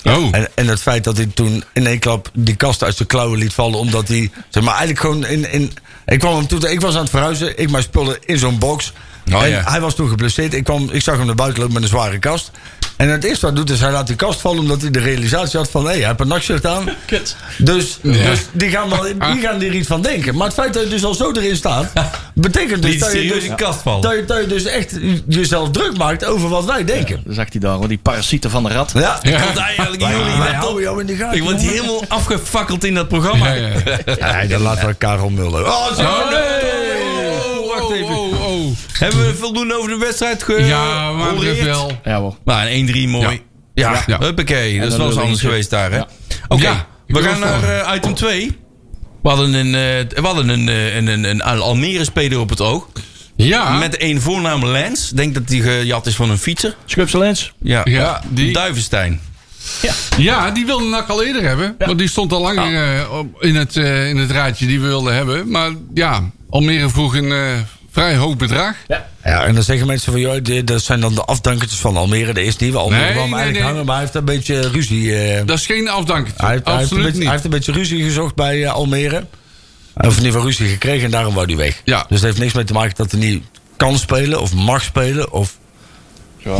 [0.05, 3.09] Oh, En, en het feit dat hij toen in één klap die kast uit zijn
[3.09, 3.79] klauwen liet vallen.
[3.79, 5.53] Omdat hij, zeg maar, eigenlijk gewoon in...
[5.53, 5.73] in
[6.07, 7.59] ik, kwam hem toen, ik was aan het verhuizen.
[7.59, 8.93] Ik mijn spullen in zo'n box.
[9.33, 9.63] Oh, en ja.
[9.65, 10.55] hij was toen geblesseerd.
[10.55, 12.51] Ik, kwam, ik zag hem naar buiten lopen met een zware kast.
[12.97, 14.59] En het eerste wat hij doet is hij laat die kast vallen.
[14.59, 15.83] Omdat hij de realisatie had van...
[15.83, 16.89] Hé, hey, hij heeft een nachtshirt aan.
[17.07, 17.37] Kut.
[17.59, 18.31] Dus, Ja.
[18.31, 20.35] dus die, gaan wel, die gaan er iets van denken.
[20.37, 21.93] Maar het feit dat je dus al zo erin staat...
[22.35, 25.97] Betekent dus dat je, dus, in kast dat, je, dat je dus echt jezelf druk
[25.97, 27.21] maakt over wat wij denken.
[27.25, 28.91] Dan zag hij daar, hoor, die parasieten van de rat.
[28.95, 29.19] Ja.
[29.23, 29.45] ja.
[29.45, 31.37] Want eigenlijk, jullie, wij dat houden jou in de gaten.
[31.37, 33.53] Ik word helemaal afgefakkeld in dat programma.
[33.53, 33.73] Ja,
[34.17, 34.37] ja.
[34.37, 35.67] Nee, dan laten we Karel Mulder.
[35.67, 36.03] Oh, zo.
[36.03, 36.89] Oh, nee.
[37.61, 38.18] Oh, wacht even.
[38.93, 40.53] Hebben we voldoende over de wedstrijd ge...
[40.65, 41.65] Ja, maar het georeerd?
[41.65, 41.93] wel.
[42.05, 42.37] Ja hoor.
[42.45, 43.43] Maar een 1-3 mooi.
[43.75, 44.03] Ja, Ja.
[44.07, 44.19] Ja.
[44.19, 44.81] huppakee.
[44.81, 45.97] Dat is wel eens een anders geweest daar, hè?
[45.97, 46.07] Ja.
[46.49, 48.57] Oké, Ja, we gaan naar eh, item 2.
[49.23, 52.89] We hadden een, eh, we hadden een, eh, een, een, een Almere-speler op het oog.
[53.37, 55.11] Ja, Met een voornaam Lens.
[55.11, 56.77] Denk dat die gejat is van een fietser.
[56.85, 57.53] Schubse Lens.
[57.63, 59.21] Ja, Ja, die- Duivenstein.
[60.17, 61.75] ja, die wilde NAC al eerder hebben.
[61.79, 63.07] Want die stond al langer
[63.41, 65.51] in, het, in het raadje die we wilden hebben.
[65.51, 67.53] Maar ja, Almere vroeg een eh,
[67.99, 68.75] vrij hoog bedrag.
[68.89, 69.07] Ja.
[69.25, 72.33] Ja, en dan zeggen mensen van, joh, dit- dat zijn dan de afdankertjes van Almere.
[72.33, 73.69] Dat is niet wel Almere Nee, kwam nee, eigenlijk nee.
[73.73, 75.17] hangen, maar hij heeft een beetje ruzie.
[75.17, 76.43] eh, Dat is geen afdankertje.
[76.45, 77.31] hij, heeft, hij, heeft een Absoluut beetje, hij niet.
[77.31, 79.27] heeft een beetje ruzie gezocht bij eh, Almere.
[79.95, 81.81] Of in ieder geval ruzie gekregen en daarom wou hij weg.
[81.85, 81.99] Ja.
[82.09, 83.45] Dus het heeft niks mee te maken dat hij niet
[83.77, 85.33] kan spelen of mag spelen.
[85.33, 85.57] Of,
[86.39, 86.57] Ja.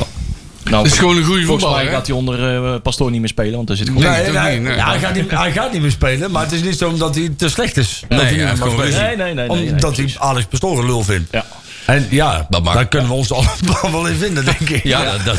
[0.71, 1.85] Nou, Het is gewoon een goede volgens voetballer.
[1.85, 1.99] mij hè?
[1.99, 4.03] gaat hij onder eh, Pastoor niet meer spelen, want daar zit gewoon...
[4.03, 4.77] Nee, niet, nee.
[4.77, 7.15] ja, hij, gaat niet, hij gaat niet meer spelen, maar het is niet zo omdat
[7.15, 8.03] hij te slecht is.
[8.09, 8.31] dat hij.
[8.31, 9.35] Nee, nee, nee.
[9.35, 10.15] nee, nee, Omdat hij.
[10.19, 11.29] Alex Pastoor een lul vindt.
[11.33, 11.45] Ja.
[11.87, 12.75] En ja, Dat mag.
[12.75, 14.85] daar kunnen we ons allemaal wel in vinden, denk ik.
[14.85, 15.39] Ja, dat, dat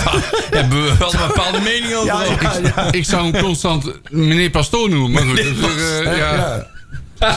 [0.52, 2.06] hebben we wel een bepaalde mening over.
[2.08, 2.92] ja, ja, ja.
[2.92, 5.12] Ik zou hem constant meneer Pastoor noemen.
[5.12, 6.68] Maar goed, dat is, eh, ja.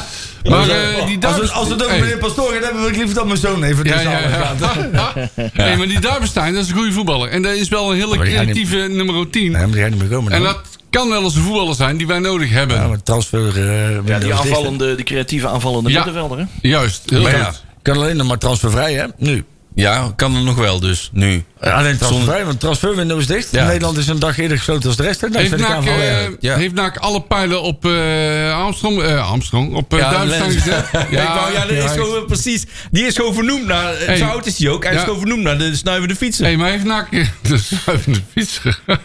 [0.45, 2.01] Maar eh, die Als we, als we het over Hey.
[2.01, 4.29] meneer Pastoor gaan hebben, wil ik liever dat mijn zoon even Ja, ja, ja.
[4.29, 5.15] gaat.
[5.55, 7.29] Nee, maar die Duivenstein, dat is een goede voetballer.
[7.29, 9.43] En dat is wel een hele niet- creatieve nummer 10.
[9.43, 10.33] Nee, maar die gaat niet meer komen.
[10.33, 12.77] En dat kan wel eens een voetballer zijn die wij nodig hebben.
[12.77, 13.49] Ja, maar transfer...
[13.69, 15.97] eh, Ja, die aanvallende, die creatieve aanvallende Ja.
[15.97, 16.45] middenvelder, hè?
[16.69, 17.23] Juist, heel.
[17.23, 17.41] Maar goed.
[17.41, 19.05] ja, kan alleen nog maar transfervrij, hè?
[19.17, 19.45] Nu.
[19.75, 21.45] Ja, kan er nog wel dus, nu.
[21.61, 23.49] Alleen transfer, want transferwindow is dicht.
[23.51, 23.67] Ja.
[23.67, 25.21] Nederland is een dag eerder gesloten als de rest.
[25.21, 25.29] hè?
[25.33, 25.87] Heeft NAC, KNVB.
[25.89, 26.57] eh, Ja.
[26.57, 30.85] heeft NAC alle pijlen op eh Armstrong, eh, Armstrong, op Ja, Duitsland gezet?
[30.93, 32.65] Ja, ik wou- ja, dat is gewoon precies.
[32.91, 33.93] Die is gewoon vernoemd naar.
[33.99, 34.17] Hey.
[34.17, 34.85] Zo oud is die ook.
[34.85, 36.47] Hij is gewoon vernoemd naar de snuivende fietser.
[36.47, 37.11] Hé, maar heeft NAC
[37.43, 38.79] de schuivende fietser?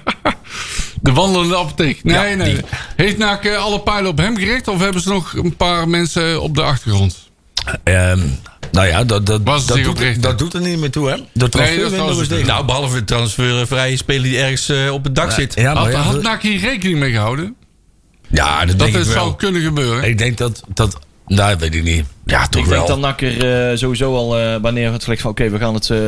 [1.01, 2.03] De wandelende apotheek.
[2.03, 2.53] Nee, Ja, nee.
[2.53, 2.63] die.
[2.95, 4.67] Heeft NAC eh, alle pijlen op hem gericht?
[4.67, 7.26] Of hebben ze nog een paar mensen op de achtergrond?
[7.83, 8.19] Ehm,
[8.71, 10.21] nou ja, dat, dat, dat, doet, oprichten?
[10.21, 11.15] dat doet er niet meer toe, hè?
[11.15, 12.47] De dat transferwindow trouwens is dicht.
[12.47, 15.53] Nou, behalve de transfervrije speler die ergens eh, op het dak zit.
[15.55, 17.55] ja, maar Had, ja, had dat- NAC hier rekening mee gehouden?
[18.27, 19.15] Ja, dat Dat denk ik het wel.
[19.23, 20.03] zou kunnen gebeuren?
[20.09, 20.99] ik denk dat, dat...
[21.27, 22.05] Nou, weet ik niet.
[22.27, 22.75] Ja, toch Ik wel.
[22.77, 25.89] denk dat Nakker eh, sowieso al eh, wanneer het gelijk van oké, we gaan het.
[25.89, 25.99] eh,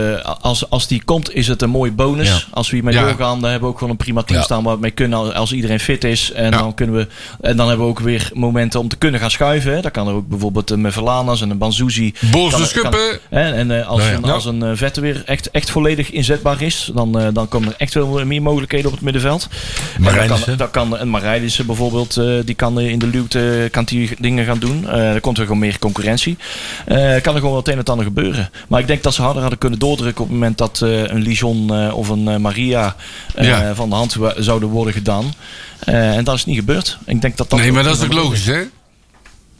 [0.42, 2.28] als, als die komt, is het een mooie bonus.
[2.28, 2.38] Ja.
[2.52, 3.02] Als we hiermee Ja.
[3.04, 4.46] doorgaan, dan hebben we ook gewoon een prima team Ja.
[4.46, 6.32] staan waar we mee kunnen als, iedereen fit is.
[6.32, 7.08] En dan kunnen we.
[7.42, 9.74] En dan hebben we ook weer momenten om te kunnen gaan schuiven.
[9.74, 9.82] Hè.
[9.82, 12.14] Dan kan er ook bijvoorbeeld een Verlanas en een Banzuzi.
[12.32, 12.92] Kan- de Schuppen.
[13.30, 17.30] kan- en als, Nou een, als een vette weer echt, echt volledig inzetbaar is, dan,
[17.34, 19.48] dan komen er echt wel meer mogelijkheden op het middenveld.
[19.98, 24.10] En dan kan, dan kan een Marijnissen bijvoorbeeld, die kan in de luwte kan die
[24.20, 24.88] dingen gaan doen.
[24.90, 26.08] Er komt er gewoon meer concurrentie.
[26.18, 28.50] Eh, kan er gewoon wel het een en ander gebeuren.
[28.68, 31.22] Maar ik denk dat ze harder hadden kunnen doordrukken op het moment dat eh, een
[31.22, 32.96] Lijon eh, of een Maria
[33.36, 33.76] Ja.
[33.76, 35.34] van de hand zouden worden gedaan.
[35.80, 36.98] En dat is niet gebeurd.
[37.06, 38.62] Ik denk dat dat Nee, maar dat is ook ook logisch, hè?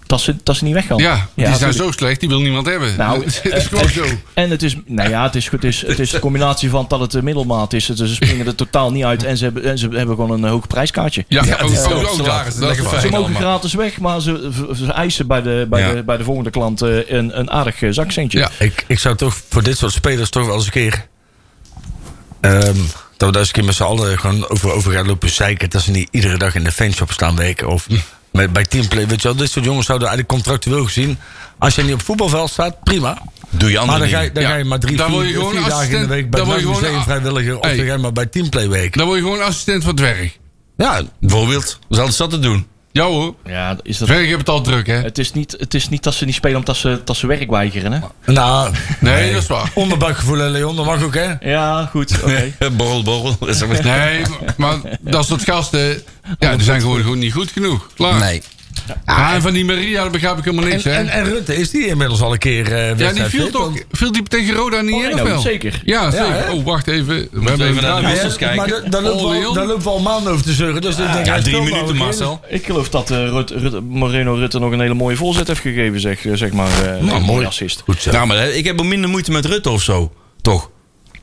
[0.10, 0.98] Dat ze, dat ze niet weggaan.
[0.98, 2.98] Ja, die zijn zo slecht, die wil niemand hebben.
[2.98, 4.06] Nou, het is gewoon eh, zo.
[4.34, 7.00] En het is, nou ja, het is, het is, het is de combinatie van dat
[7.00, 7.90] het een middelmaat is.
[7.90, 10.68] Ze springen er totaal niet uit en ze hebben, en ze hebben gewoon een hoog
[10.68, 11.26] prijskaartje.
[11.28, 12.56] Ja, ook, ook, ook dat.
[12.60, 13.02] Dat is.
[13.02, 15.94] Ze mogen gratis weg, maar ze, ze eisen bij de, bij, Ja.
[15.94, 18.40] de, bij de volgende klant eh, een, een aardig eh, zakcentje.
[18.40, 18.50] Ja.
[18.60, 21.06] Ik, ik zou toch voor dit soort spelers toch wel eens een keer...
[22.42, 22.76] ehm,
[23.18, 25.70] dat we daar eens een keer met z'n allen gewoon over, over gaan lopen zeiken.
[25.70, 27.68] Dat ze niet iedere dag in de fanshop staan werken.
[27.68, 27.88] Of
[28.32, 29.08] met, bij teamplay.
[29.08, 31.18] Weet je wel, dit soort jongens zouden eigenlijk contractueel gezien...
[31.60, 33.22] Als je niet op voetbalveld staat, prima.
[33.50, 34.50] Doe je Maar andere dan ga, je, dan Ja.
[34.50, 36.60] ga je maar drie, Dan je vier, gewoon vier dagen in de week bij het
[36.62, 37.58] je museum vrijwilliger.
[37.58, 37.76] Of Hey.
[37.78, 38.98] dan ga je maar bij teamplay werken.
[38.98, 40.40] Dan word je gewoon assistent van het werk.
[40.78, 42.68] Ja, Bijvoorbeeld, is dat te doen?
[43.00, 44.94] Ja hoor, Ja, is dat, het werk heeft het al druk, hè?
[45.02, 47.50] het, is niet, het is niet dat ze niet spelen omdat ze, dat ze werk
[47.50, 47.92] weigeren.
[47.92, 48.00] Hè?
[48.34, 48.74] nou...
[49.00, 49.72] Nee, dat is waar.
[49.74, 50.76] Onderbuikgevoel, hè, Leon.
[50.76, 51.34] Dat mag ook, hè?
[51.50, 52.24] Ja, goed.
[52.24, 52.52] Oké.
[52.78, 53.36] borrel, borrel.
[53.40, 54.22] Dat is ook- Nee,
[54.58, 56.04] maar dat soort gasten,
[56.40, 57.90] ja, die zijn gewoon, gewoon niet goed genoeg.
[57.96, 58.20] Klaar.
[58.20, 58.42] Nee.
[59.06, 60.92] Ja, en van die Maria, daar begrijp ik helemaal En, niks, hè?
[60.92, 63.84] en, en Rutte, is die inmiddels al een keer eh ja, die viel toch, Want-
[63.92, 65.40] viel die tegen Roda niet Oh, in, nou, of wel?
[65.40, 65.82] zeker.
[65.86, 66.52] Ja, zeker.
[66.52, 67.28] oh, wacht even.
[67.32, 68.58] We hebben even naar de wissels kijken.
[68.58, 69.54] Maar da- daar lopen, we al- Leon.
[69.54, 70.82] daar lopen we al maanden over te zeuren.
[70.82, 72.42] Dus ik denk, Ja, drie minuten, nou Marcel.
[72.48, 76.00] Ik geloof dat eh, Rut, Rut- Moreno Rutte nog een hele mooie voorzet heeft gegeven,
[76.00, 76.68] zeg, eh, zeg maar.
[76.84, 77.82] eh, een mooie assist.
[77.86, 78.12] Goed zo.
[78.12, 80.12] Nou, maar ik heb minder moeite met Rutte of zo.
[80.42, 80.70] Toch?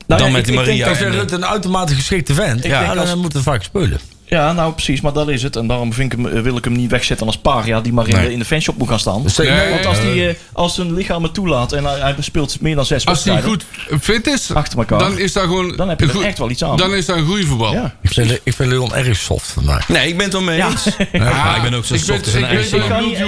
[0.07, 0.75] Nou, Dan ja, met ik- die ik Maria.
[0.77, 3.43] denk Als dat- je Rutte een uitermate geschikte vent, Ik ja, denk dan moet het
[3.43, 3.99] vaak spelen.
[4.29, 5.55] Ja, nou precies, maar dat is het.
[5.55, 8.07] En daarom vind ik hem, eh, wil ik hem niet wegzetten als paria die maar
[8.07, 8.25] in, Nee.
[8.25, 9.23] de, in de fanshop moet gaan staan.
[9.23, 12.61] Dus Nee, Want als, die, eh, als zijn lichaam het toelaat en hij, hij speelt
[12.61, 13.65] meer dan zes Als hij wedstrijden.
[13.89, 14.99] goed fit is, Achter elkaar.
[14.99, 15.75] dan is daar gewoon...
[15.77, 16.77] Dan heb je er goed- echt wel iets aan.
[16.77, 17.73] Dan is daar een goede voetbal.
[17.73, 17.95] Ja.
[18.01, 19.89] ik, vind, ik vind Leon erg soft vandaag.
[19.89, 20.69] Nee, ik ben het wel mee Ja.
[20.69, 20.85] eens.
[21.11, 22.41] Ja, ik ben ook zo ik soft ik Ik
[22.83, 23.19] ga ik niet-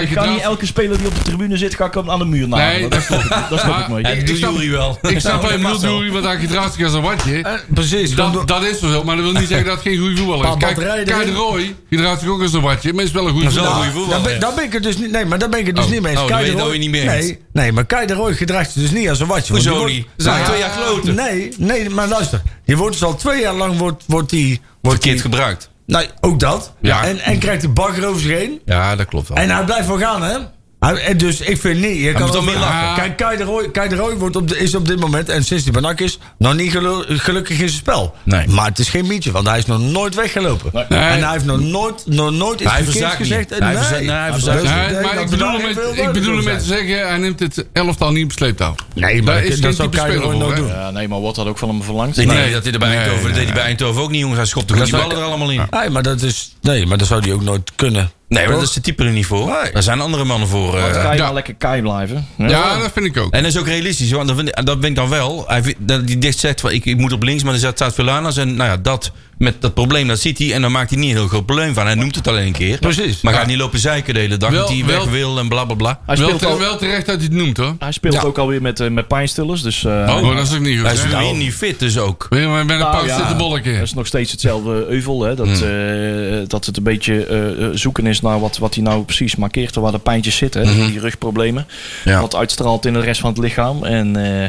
[0.00, 2.24] Ik ga niet elke speler die op de tribune zit, ga ik hem aan de
[2.24, 2.48] muur.
[2.48, 3.08] Nee, dat, ik,
[3.50, 4.02] dat snap Maar- ik mooi.
[4.08, 4.98] Ja, dat doet snap- Jury wel.
[5.02, 5.80] Ik snap Ja, wel, Marcel.
[5.80, 7.42] bedoel Jury, want hij gedraagt zich als een watje.
[7.42, 8.14] Eh, precies.
[8.14, 10.43] Dat, is wel zo, maar dat wil niet zeggen dat het geen goede voetballer is.
[10.48, 11.32] Paar Kijk, Kai de.
[11.32, 13.90] Roy gedraagt zich ook als een watje, maar is wel een goede een voetballer.
[13.90, 14.54] voetballer.
[14.54, 15.10] ben, ik het dus niet.
[15.10, 15.90] Nee, maar daar ben ik het dus Oh.
[15.90, 16.20] niet mee eens.
[16.20, 17.26] Oh, Kai dan de weet je Roy- dat niet mee eens.
[17.26, 19.52] Nee, nee, maar Kai de Roy gedraagt zich dus niet als een watje.
[19.52, 20.06] Hoezo die wordt- niet?
[20.16, 21.14] Ze zijn Nou, twee jaar kloten.
[21.14, 22.42] Nee, nee, maar luister.
[22.64, 25.70] Die wordt dus al twee jaar lang wordt, wordt die, wordt Verkeerd die, gebruikt.
[25.86, 26.72] nou, ook dat.
[26.80, 27.04] Ja.
[27.04, 28.60] En, en krijgt die bagger over zich heen.
[28.64, 29.36] Ja, dat klopt wel.
[29.36, 30.36] En hij blijft wel gaan, hè?
[30.84, 32.00] Hij, en dus ik vind niet.
[32.00, 32.94] Je kan over- meer lachen.
[33.02, 35.44] Kijk, Kai de Roy, Kai de Roy wordt op de, is op dit moment, en
[35.44, 38.14] sinds die banak is, nog niet gelu- gelukkig in zijn spel.
[38.22, 38.48] Nee.
[38.48, 40.70] Maar het is geen mietje, want hij is nog nooit weggelopen.
[40.72, 40.84] Nee.
[41.00, 43.28] En hij heeft nog nooit, nog nooit iets Hij verkeerds niet.
[43.28, 43.50] gezegd.
[43.50, 46.64] Hij nee, hij verzaakt Nee, nee, maar ik bedoel, met, ik bedoel hem met te
[46.64, 48.74] zeggen, hij neemt het elftal niet op sleeptouw.
[48.94, 50.66] Nee, maar Daar is dat zou Kai de Roy nooit doen.
[50.66, 52.16] Ja, nee, maar wat had ook van hem verlangd.
[52.16, 52.26] Nee.
[52.26, 54.38] niet dat hij er bij Nee, Eindhoven, dat deed hij bij Eindhoven ook niet, jongens.
[54.38, 55.62] Hij schopte gewoon die ballen er allemaal in.
[55.70, 58.10] Nee, maar dat is, nee, maar dat zou hij ook nooit kunnen.
[58.28, 59.46] Nee, maar dat is de type er niet voor.
[59.62, 59.72] Nee.
[59.72, 60.76] Daar zijn andere mannen voor.
[60.78, 60.92] eh.
[61.02, 61.24] Kan je Ja.
[61.24, 62.26] maar lekker Kai blijven.
[62.38, 63.32] Ja, dat vind ik ook.
[63.32, 65.44] En dat is ook realistisch, want dat, vind ik, dat ben ik dan wel.
[65.46, 68.36] Hij, die dicht zegt, ik, ik moet op links, maar er staat- staat Velanas.
[68.36, 70.52] En nou ja, dat, met dat probleem, dat ziet hij.
[70.52, 71.86] En dan maakt hij niet een heel groot probleem van.
[71.86, 72.78] Hij noemt het alleen een keer.
[72.78, 73.20] Precies.
[73.20, 73.38] Maar Ja.
[73.38, 75.64] gaat niet lopen zeiken de hele dag Wel- dat hij wel- weg wil en bla
[75.64, 76.00] bla bla.
[76.06, 77.74] Hij Wel, speelt, al, wel terecht dat hij het noemt, hoor.
[77.78, 79.62] hij speelt ook alweer met, eh, met pijnstillers.
[79.62, 80.86] Dus, eh, Oh, dat is ook niet goed.
[80.86, 82.26] Hij is weer niet fit dus ook.
[82.30, 83.16] Met een Nou, ja.
[83.16, 83.72] zitten bolletje.
[83.72, 85.22] Dat is nog steeds hetzelfde euvel.
[85.22, 85.34] Hè?
[85.34, 89.36] Dat, eh, dat het een beetje eh, zoeken is naar wat, wat hij nou precies
[89.36, 89.74] markeert.
[89.74, 90.66] Waar de pijntjes zitten.
[90.66, 91.66] hè, Die rugproblemen.
[92.04, 92.20] Ja.
[92.20, 93.84] Wat uitstraalt in de rest van het lichaam.
[93.84, 94.48] En eh,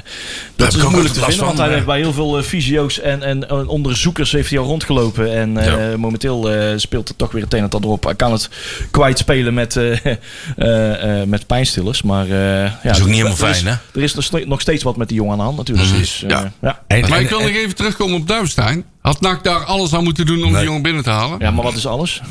[0.56, 1.46] dat heb is moeilijk te vinden.
[1.46, 5.34] Want hij heeft bij heel veel fysio's en, en, en onderzoekers heeft hij al gelopen.
[5.36, 8.04] En eh, momenteel eh, speelt het toch weer het een en ander op.
[8.04, 8.50] Hij kan het
[8.92, 12.02] kwijtspelen met, eh, met pijnstillers.
[12.02, 14.00] Maar eh, ja, is ook niet helemaal er is- fijn, hè?
[14.00, 15.90] Er is nog ste- nog steeds wat met die jongen aan de hand natuurlijk.
[15.98, 16.52] Dus, eh, Ja.
[16.62, 16.82] ja.
[16.88, 18.86] En- Maar ik wil nog even terugkomen op Duivestein.
[19.02, 20.56] Had NAC daar alles aan moeten doen om Nee.
[20.56, 21.40] die jongen binnen te halen?
[21.40, 22.22] ja, maar wat is alles?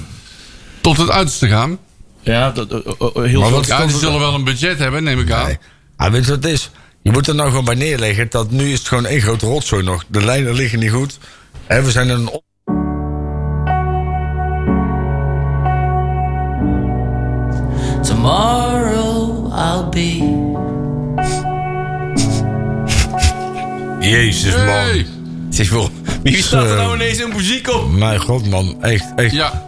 [0.81, 1.79] Tot het uiterste gaan?
[2.21, 2.83] Ja, dat, heel
[3.41, 3.65] Maar veel.
[3.67, 5.47] Ja, die zullen wel een budget hebben, neem ik aan.
[5.47, 5.59] Nee.
[5.97, 6.71] Ah, weet je wat het is?
[7.03, 9.83] Je moet er nou gewoon bij neerleggen dat nu is het gewoon één grote rotzooi
[9.85, 10.05] nog.
[10.09, 11.19] De lijnen liggen niet goed.
[11.67, 12.29] Hè, we zijn een...
[12.29, 12.43] op-
[18.03, 20.19] Tomorrow I'll be
[24.01, 24.65] Jezus man.
[24.67, 25.07] Hey!
[25.51, 25.71] Zeg
[26.23, 27.93] wie staat er nou ineens een muziek op?
[27.93, 29.33] Mijn god man, echt, echt.
[29.33, 29.63] Ja,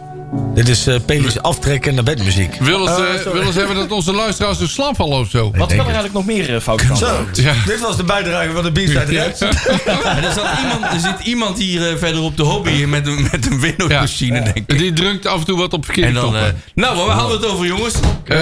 [0.53, 2.55] Dit is eh penis aftrekken naar bedmuziek.
[2.59, 5.51] willen ze, willen ze hebben dat onze luisteraars in slaap vallen of zo?
[5.55, 6.97] Wat kan er eigenlijk nog meer eh, fout gaan?
[6.97, 7.53] Zo, Ja.
[7.65, 9.39] dit was de bijdrage van de Rex.
[9.39, 13.27] En er, zat iemand, er zit iemand hier eh, verder op de hobby met een,
[13.31, 14.77] met een winnowmachine, denk ik.
[14.77, 16.43] Die drukt af en toe wat op verkeerde En dan, eh,
[16.75, 17.93] nou, waar hadden we het over, jongens?
[18.23, 18.37] Eh,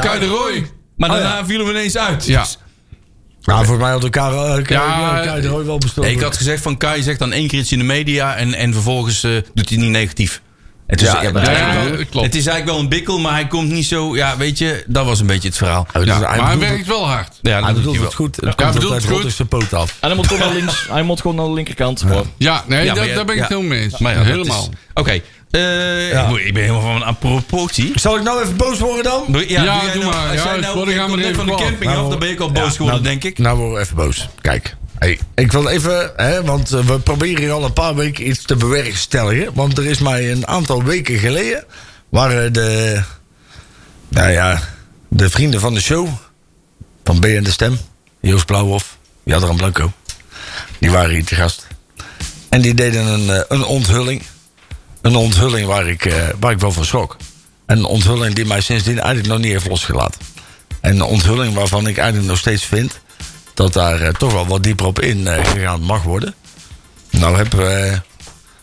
[0.00, 0.66] Kai de Roy.
[0.96, 2.26] Maar Oh, daarna vielen we ineens uit.
[2.26, 2.40] Ja.
[2.42, 2.58] Dus-
[3.42, 6.10] Nou, voor mij had elkaar uh, Ja, ja, er ooit wel bestoken.
[6.10, 8.72] Ik had gezegd van Kai zegt dan één keer iets in de media en, en
[8.72, 10.42] vervolgens eh, doet hij niet negatief.
[10.88, 12.26] Het is, Ja, ja, het eigenlijk wel- dat klopt.
[12.26, 14.16] het is eigenlijk wel een bikkel, maar hij komt niet zo.
[14.16, 15.86] Ja, weet je, dat was een beetje het verhaal.
[15.92, 17.38] Oh, dus Ja, hij maar hij werkt wel hard.
[17.42, 18.26] Ja, Hij dat doet bedoelt hij het wel.
[18.26, 18.36] goed.
[18.36, 19.32] Het Ja, komt bedoelt het rot goed.
[19.32, 19.96] zijn poot af.
[20.00, 20.86] En hij moet gewoon naar links.
[20.90, 22.04] Hij moet gewoon naar de linkerkant.
[22.36, 23.98] Ja, nee, daar, ben ik het helemaal mee eens.
[23.98, 24.68] Maar helemaal.
[24.94, 25.20] Oké,
[25.50, 26.28] eh, Ja.
[26.28, 27.92] ik ben helemaal van een proportie.
[27.94, 29.24] Zal ik nou even boos worden dan?
[29.48, 30.26] Ja, Ja, doe nou, maar.
[30.30, 30.94] Als Ja, jij nou van de
[31.54, 33.38] camping Nou, af, dan ben ik al boos geworden, nou, denk ik.
[33.38, 34.28] Nou worden we even boos.
[34.40, 34.76] Kijk,
[35.34, 38.56] ik wil even, hè, want eh, we proberen hier al een paar weken iets te
[38.56, 39.54] bewerkstelligen.
[39.54, 41.64] Want er is mij een aantal weken geleden,
[42.08, 43.02] waren de,
[44.08, 44.60] nou ja,
[45.08, 46.08] de vrienden van de show,
[47.04, 47.78] van B en de Stem,
[48.20, 49.92] Joost Blauwhof, Jadran Blanco,
[50.78, 51.66] die waren hier te gast.
[52.48, 54.22] En die deden een, eh, een onthulling.
[55.00, 57.16] Een onthulling waar ik, eh, waar ik wel van schrok.
[57.66, 60.20] Een onthulling die mij sindsdien eigenlijk nog niet heeft losgelaten.
[60.80, 63.00] En een onthulling waarvan ik eigenlijk nog steeds vind
[63.58, 66.34] dat daar eh, toch wel wat dieper op in eh, gegaan mag worden.
[67.10, 68.00] Nou hebben we,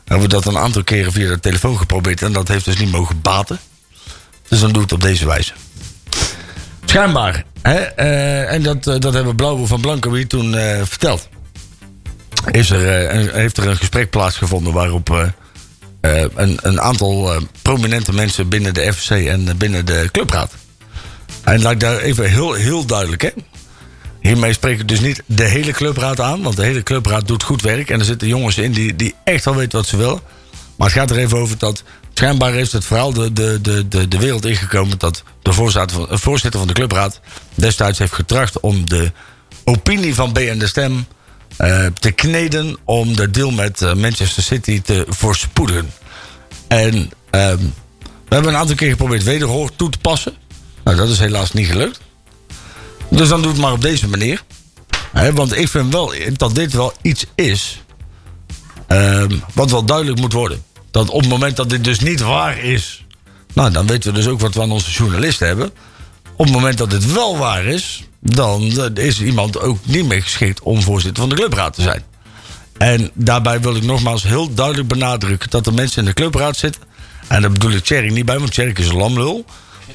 [0.05, 2.91] hebben we dat een aantal keren via de telefoon geprobeerd en dat heeft dus niet
[2.91, 3.59] mogen baten.
[4.47, 5.53] Dus dan doe ik het op deze wijze.
[6.85, 7.43] Schijnbaar.
[7.61, 7.79] Hè?
[7.79, 10.53] eh, en dat, dat hebben Blauwe van Blankenwie toen
[10.83, 11.29] verteld.
[12.51, 15.33] Is er, heeft er een gesprek plaatsgevonden waarop
[15.99, 20.51] een, een aantal prominente mensen binnen de FC en binnen de clubraad.
[21.43, 23.29] En laat ik daar even heel, heel duidelijk, hè.
[24.25, 27.61] Hiermee spreek ik dus niet de hele clubraad aan, want de hele clubraad doet goed
[27.61, 27.89] werk.
[27.89, 30.19] En er zitten jongens in die, die echt wel weten wat ze willen.
[30.75, 31.83] Maar het gaat er even over dat.
[32.13, 36.61] Schijnbaar is het verhaal de, de, de, de, de wereld ingekomen dat de voorzitter van,
[36.61, 37.19] eh, de clubraad
[37.55, 39.11] destijds heeft getracht om de
[39.63, 41.05] opinie van BN de Stem
[41.57, 45.91] eh, te kneden om de deal met eh, Manchester City te voorspoedigen.
[46.67, 47.57] En ehm,
[47.99, 50.33] we hebben een aantal keer geprobeerd wederhoor toe te passen.
[50.83, 51.99] Nou, dat is helaas niet gelukt.
[53.09, 54.43] Dus dan doe het maar op deze manier.
[55.33, 57.83] Want ik vind wel dat dit wel iets is.
[58.87, 60.63] ehm, wat wel duidelijk moet worden.
[60.91, 63.05] Dat op het moment dat dit dus niet waar is.
[63.53, 65.71] Nou, dan weten we dus ook wat we aan onze journalisten hebben.
[66.35, 68.03] Op het moment dat dit wel waar is.
[68.19, 68.61] dan
[68.95, 72.03] eh, is iemand ook niet meer geschikt om voorzitter van de clubraad te zijn.
[72.77, 76.81] En daarbij wil ik nogmaals heel duidelijk benadrukken dat er mensen in de clubraad zitten.
[77.27, 79.45] En daar bedoel ik Tjerk niet bij, want Tjerk is een lamlul.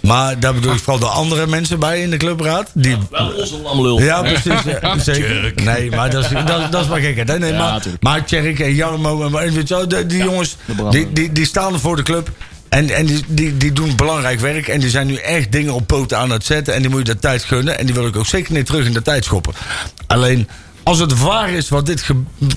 [0.00, 2.70] Maar daar bedoel ik vooral de andere mensen bij in de clubraad.
[2.74, 4.00] Die, Wel onze lamlul.
[4.00, 4.62] ja, precies.
[4.80, 5.52] ja, zeker.
[5.64, 7.28] Nee, maar dat is, dat, dat is maar gekheid.
[7.28, 7.38] hè.
[7.38, 10.56] Nee, maar, maar Tjerk en Jarmo en weet je die, die jongens,
[10.90, 12.30] die, die, die staan er voor de club.
[12.68, 14.68] En, en die, die, die doen belangrijk werk.
[14.68, 16.74] En die zijn nu echt dingen op poten aan het zetten.
[16.74, 17.78] En die moet je de tijd gunnen.
[17.78, 19.54] En die wil ik ook zeker niet terug in de tijd schoppen.
[20.06, 20.48] Alleen,
[20.82, 22.04] als het waar is wat dit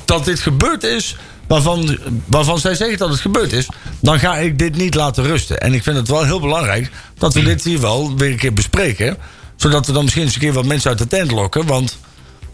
[0.06, 1.16] dat dit gebeurd is...
[1.54, 3.68] Waarvan, waarvan zij zeggen dat het gebeurd is...
[4.00, 5.60] dan ga ik dit niet laten rusten.
[5.60, 6.92] En ik vind het wel heel belangrijk...
[7.18, 9.18] dat we dit hier wel weer een keer bespreken.
[9.56, 11.66] Zodat we dan misschien eens een keer wat mensen uit de tent lokken.
[11.66, 11.98] Want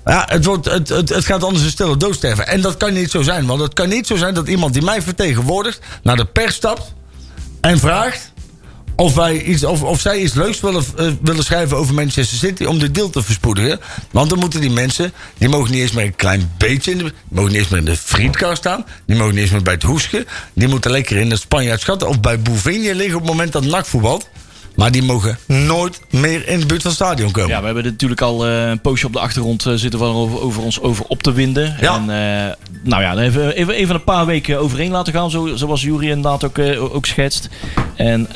[0.05, 2.47] ja, het, wordt, het, het, het gaat anders een stille dood sterven.
[2.47, 3.45] En dat kan niet zo zijn.
[3.45, 5.79] Want het kan niet zo zijn dat iemand die mij vertegenwoordigt...
[6.03, 6.93] naar de pers stapt
[7.61, 8.28] en vraagt...
[8.99, 12.63] Of, wij iets, of, of zij iets leuks willen, eh, willen schrijven over Manchester City
[12.63, 13.79] om de deal te verspoedigen.
[14.11, 17.13] Want dan moeten die mensen, die mogen niet eens meer een klein beetje in de,
[17.27, 18.85] mogen niet eens meer in de frietkar staan.
[19.05, 20.25] Die mogen niet eens meer bij het hoesje.
[20.53, 23.65] Die moeten lekker in het Spanjaard schatten of bij Bouvigne liggen op het moment dat
[23.65, 24.29] NAC voetbalt.
[24.79, 27.49] Maar die mogen nooit meer in de buurt van het stadion komen.
[27.49, 30.13] Ja, we hebben natuurlijk al eh, een poosje op de achtergrond eh, zitten we er
[30.13, 31.75] over, over ons over op te winden.
[31.81, 31.95] Ja.
[31.95, 35.31] En eh, nou ja, daar hebben we even, even een paar weken overheen laten gaan,
[35.31, 36.59] zo, zoals Jury inderdaad ook,
[36.93, 37.49] ook schetst.
[37.95, 38.27] En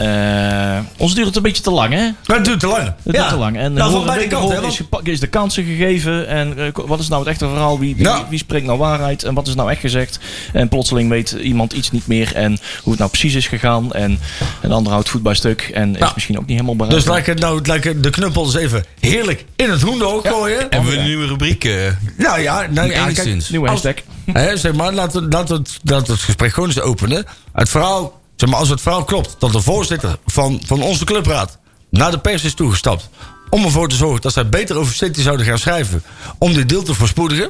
[0.98, 2.10] ons duurt het een beetje te lang, hè?
[2.36, 2.94] Het duurt te lang.
[3.04, 3.58] Het duurt te lang.
[3.58, 4.64] En nou, van beide kanten.
[4.64, 6.28] is, is de kansen gegeven.
[6.28, 7.80] En wat is nou het echte verhaal?
[7.80, 8.26] Wie, wie, Ja.
[8.30, 9.24] wie spreekt nou waarheid?
[9.24, 10.20] En wat is nou echt gezegd?
[10.54, 12.36] En plotseling weet iemand iets niet meer.
[12.36, 13.94] En hoe het nou precies is gegaan.
[13.94, 14.20] En
[14.62, 15.62] een ander houdt voet bij stuk.
[15.74, 16.12] En is Ja.
[16.34, 16.96] Misschien ook niet helemaal bereid.
[16.96, 20.68] Dus laat ik, het nou, laat ik de knuppels even heerlijk in het hoenderhok gooien.
[20.70, 21.64] Hebben we een nieuwe rubriek?
[21.64, 21.74] eh
[22.18, 23.50] Nou ja, nou, ja kijk.
[23.50, 24.04] Nieuwe Als- hashtag.
[24.34, 27.26] Hè, zeg maar, laten we, laten, we het, het gesprek gewoon eens openen.
[27.54, 31.58] Het verhaal, zeg maar, als het verhaal klopt dat de voorzitter van, van onze clubraad
[31.90, 33.10] naar de pers is toegestapt.
[33.50, 36.04] om ervoor te zorgen dat zij beter over City zouden gaan schrijven.
[36.38, 37.48] om dit deal te verspoedigen.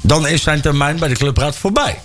[0.00, 1.98] dan is zijn termijn bij de clubraad voorbij.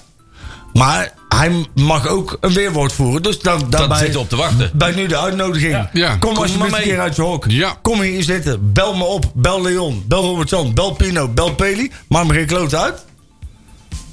[0.73, 3.23] Maar hij mag ook een weerwoord voeren.
[3.23, 4.71] Dus dan, daarbij zitten we op te wachten.
[4.73, 5.87] Bij nu de uitnodiging.
[5.93, 6.09] Ja.
[6.15, 7.45] Kom Kom alsjeblieft maar een keer uit je hok.
[7.47, 7.77] Ja.
[7.81, 8.73] Kom hier zitten.
[8.73, 9.31] Bel me op.
[9.33, 10.03] Bel Leon.
[10.07, 10.73] Bel Robert Jan.
[10.73, 11.27] Bel Pino.
[11.27, 11.91] Bel Peli.
[12.07, 13.05] Maak me geen kloot uit.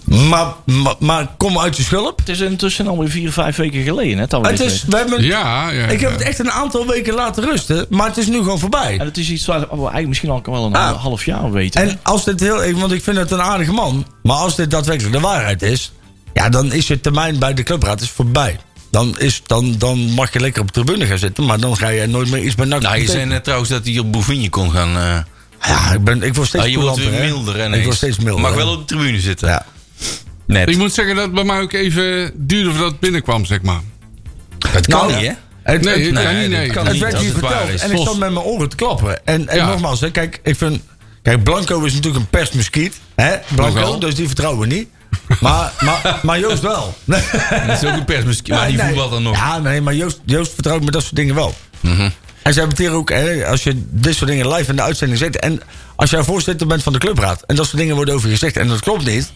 [0.04, 2.18] Maar, maar, maar kom uit je schulp.
[2.18, 4.18] Het is intussen alweer vier, vijf weken geleden.
[4.18, 5.84] Hè, dat we Het is, we hebben, Ja, ja.
[5.86, 6.16] ik heb ja.
[6.16, 7.86] het echt een aantal weken laten rusten.
[7.88, 8.98] Maar het is nu gewoon voorbij.
[8.98, 11.02] En het is iets waar we eigenlijk misschien al wel een Ah.
[11.02, 11.80] half jaar weten.
[11.80, 12.72] En als dit heel...
[12.72, 14.06] Want ik vind het een aardige man.
[14.22, 15.92] Maar als dit daadwerkelijk de waarheid is...
[16.36, 18.58] Ja, dan is je termijn bij de clubraad is voorbij.
[18.90, 21.44] Dan, is, dan, dan mag je lekker op de tribune gaan zitten.
[21.44, 23.84] Maar dan ga je nooit meer iets bij NAC Nou, je zei net trouwens dat
[23.86, 24.96] hij op Bouvigny kon gaan.
[24.96, 25.18] eh
[25.68, 27.60] Ja, ik, ben, ik word steeds ah, je wordt weer milder.
[27.60, 28.40] En Ik word steeds milder.
[28.42, 29.48] Mag wel op de tribune zitten.
[29.48, 29.66] Ja.
[30.46, 30.68] Net.
[30.68, 33.80] Ik moet zeggen dat het bij mij ook even duurde voordat het binnenkwam, zeg maar.
[34.72, 35.32] Dat kan Nou, niet, hè?
[35.72, 36.70] Het, Nee, het- het nee, kan niet, dat nee.
[36.70, 38.76] kan het niet werd hier het waar verteld en ik stond met mijn oren te
[38.76, 39.26] klappen.
[39.26, 39.66] En, en Ja.
[39.68, 40.80] nogmaals, hè, kijk, ik vind...
[41.22, 43.00] Kijk, Blanco is natuurlijk een pestmuskiet.
[43.14, 43.36] Hè?
[43.54, 44.88] Blanco, dus die vertrouwen we niet.
[45.40, 46.96] Maar, maar, maar Joost wel.
[47.04, 47.20] Dat
[47.68, 49.36] is ook een persmuskiet, maar die Nee, voetbalt dan nog.
[49.36, 51.54] Ja, nee, maar Joost, Joost vertrouwt me dat soort dingen wel.
[52.42, 54.82] En ze hebben het hier ook, hè, als je dit soort dingen live in de
[54.82, 55.38] uitzending zet...
[55.38, 55.60] en
[55.96, 57.42] als jij voorzitter bent van de clubraad...
[57.46, 59.32] en dat soort dingen worden over gezegd en dat klopt niet...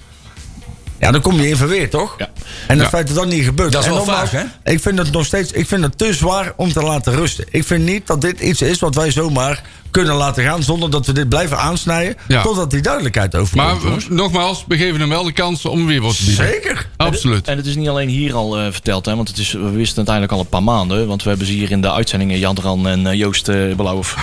[0.98, 2.14] ja, dan kom je in verweer, toch?
[2.18, 2.28] Ja.
[2.66, 2.88] En het Ja.
[2.88, 3.72] feit dat dat niet gebeurt...
[3.72, 6.14] Dat is en wel nogmaals, vaag, Ik vind het nog steeds ik vind het te
[6.14, 7.44] zwaar om te laten rusten.
[7.50, 10.62] Ik vind niet dat dit iets is wat wij zomaar kunnen laten gaan...
[10.62, 12.16] zonder dat we dit blijven aansnijden...
[12.28, 12.42] Ja.
[12.42, 16.00] totdat die duidelijkheid over Maar we- nogmaals, we geven hem wel de kans om weer
[16.00, 16.46] wat te bieden.
[16.46, 16.88] Zeker.
[16.96, 17.48] Absoluut.
[17.48, 20.00] En het is niet alleen hier al eh, verteld, hè, want het is, we wisten
[20.00, 21.06] het eigenlijk al een paar maanden.
[21.06, 24.16] Want we hebben ze hier in de uitzendingen, Jan Ran en eh, Joost uh, Blauwhof,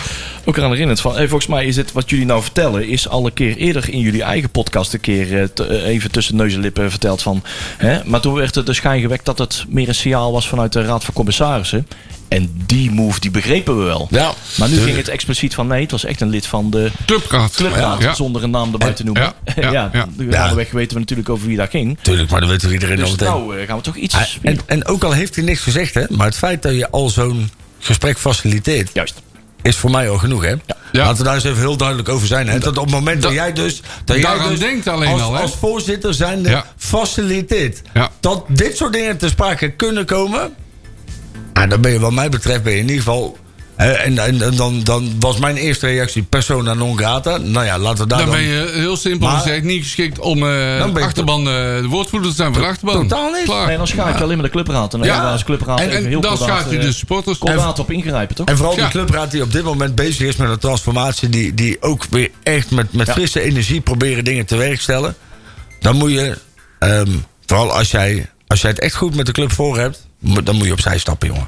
[0.46, 1.02] ook eraan herinnerd.
[1.02, 3.90] Van, hey, volgens mij is dit wat jullie nou vertellen, is al een keer eerder
[3.90, 7.22] in jullie eigen podcast een keer eh, te- eh, even tussen neus en lippen verteld
[7.22, 7.44] van.
[7.78, 10.74] Hè, maar toen werd er de schijn gewekt dat het meer een signaal was vanuit
[10.74, 11.88] de Raad van Commissarissen.
[12.28, 14.08] En die move, die begrepen we wel.
[14.12, 16.92] Ja, maar nu ging het expliciet van nee, het was echt een lid van de
[17.06, 17.56] Clubraad.
[17.56, 18.14] clubraad, Ja.
[18.14, 19.22] zonder een naam erbij te noemen.
[19.24, 20.08] Ja, Ja, ja, ja.
[20.18, 20.56] de Ja.
[20.56, 21.98] weg weten we natuurlijk over wie daar ging.
[22.02, 23.28] Tuurlijk, maar dat weet toch iedereen Dus al meteen.
[23.28, 24.22] nou eh, gaan we toch iets Ah.
[24.42, 27.10] En, en ook al heeft hij niks gezegd, hè, maar het feit dat je al
[27.10, 29.22] zo'n gesprek faciliteert, Juist.
[29.62, 30.50] is voor mij al genoeg, hè?
[30.50, 31.04] Ja.
[31.04, 32.48] Laten we daar eens even heel duidelijk over zijn.
[32.48, 32.60] Hè?
[32.60, 33.82] Dat op het moment dat, dat- jij dus.
[34.06, 35.42] Dat jij dus denkt alleen als, al, hè?
[35.42, 36.66] als voorzitter zijnde Ja.
[36.78, 37.82] faciliteert.
[37.94, 38.10] Ja.
[38.20, 40.54] Dat dit soort dingen te sprake kunnen komen.
[41.68, 43.38] Nou, dan ben je, wat mij betreft, ben je in ieder geval.
[43.76, 47.38] hè, en en, en dan, dan was mijn eerste reactie persona non grata.
[47.38, 48.36] Nou ja, laten we daar Dan dan.
[48.38, 51.46] ben je heel simpel Maar- gezegd niet geschikt om eh, Dan ben je achterban, eh,
[51.54, 53.08] de woordvoerder te zijn voor de achterban.
[53.08, 53.44] Totaal niet.
[53.44, 53.68] Klaar.
[53.68, 54.94] Nee, dan schaak je alleen maar de clubraad.
[54.94, 55.32] En dan Ja.
[55.32, 57.38] als clubraad En- en heel dan schaak je eh, de supporters.
[57.38, 58.48] kordaat op ingrijpen, toch?
[58.48, 58.82] En vooral Ja.
[58.82, 61.30] die clubraad die op dit moment bezig is met een transformatie.
[61.30, 63.14] Die, die ook weer echt met, met Ja.
[63.14, 65.16] frisse energie proberen dingen te werkstellen.
[65.80, 66.38] Dan moet je,
[66.80, 67.12] ehm,
[67.46, 70.06] vooral als jij, als jij het echt goed met de club voor hebt.
[70.44, 71.48] Dan moet je opzij stappen, jongen.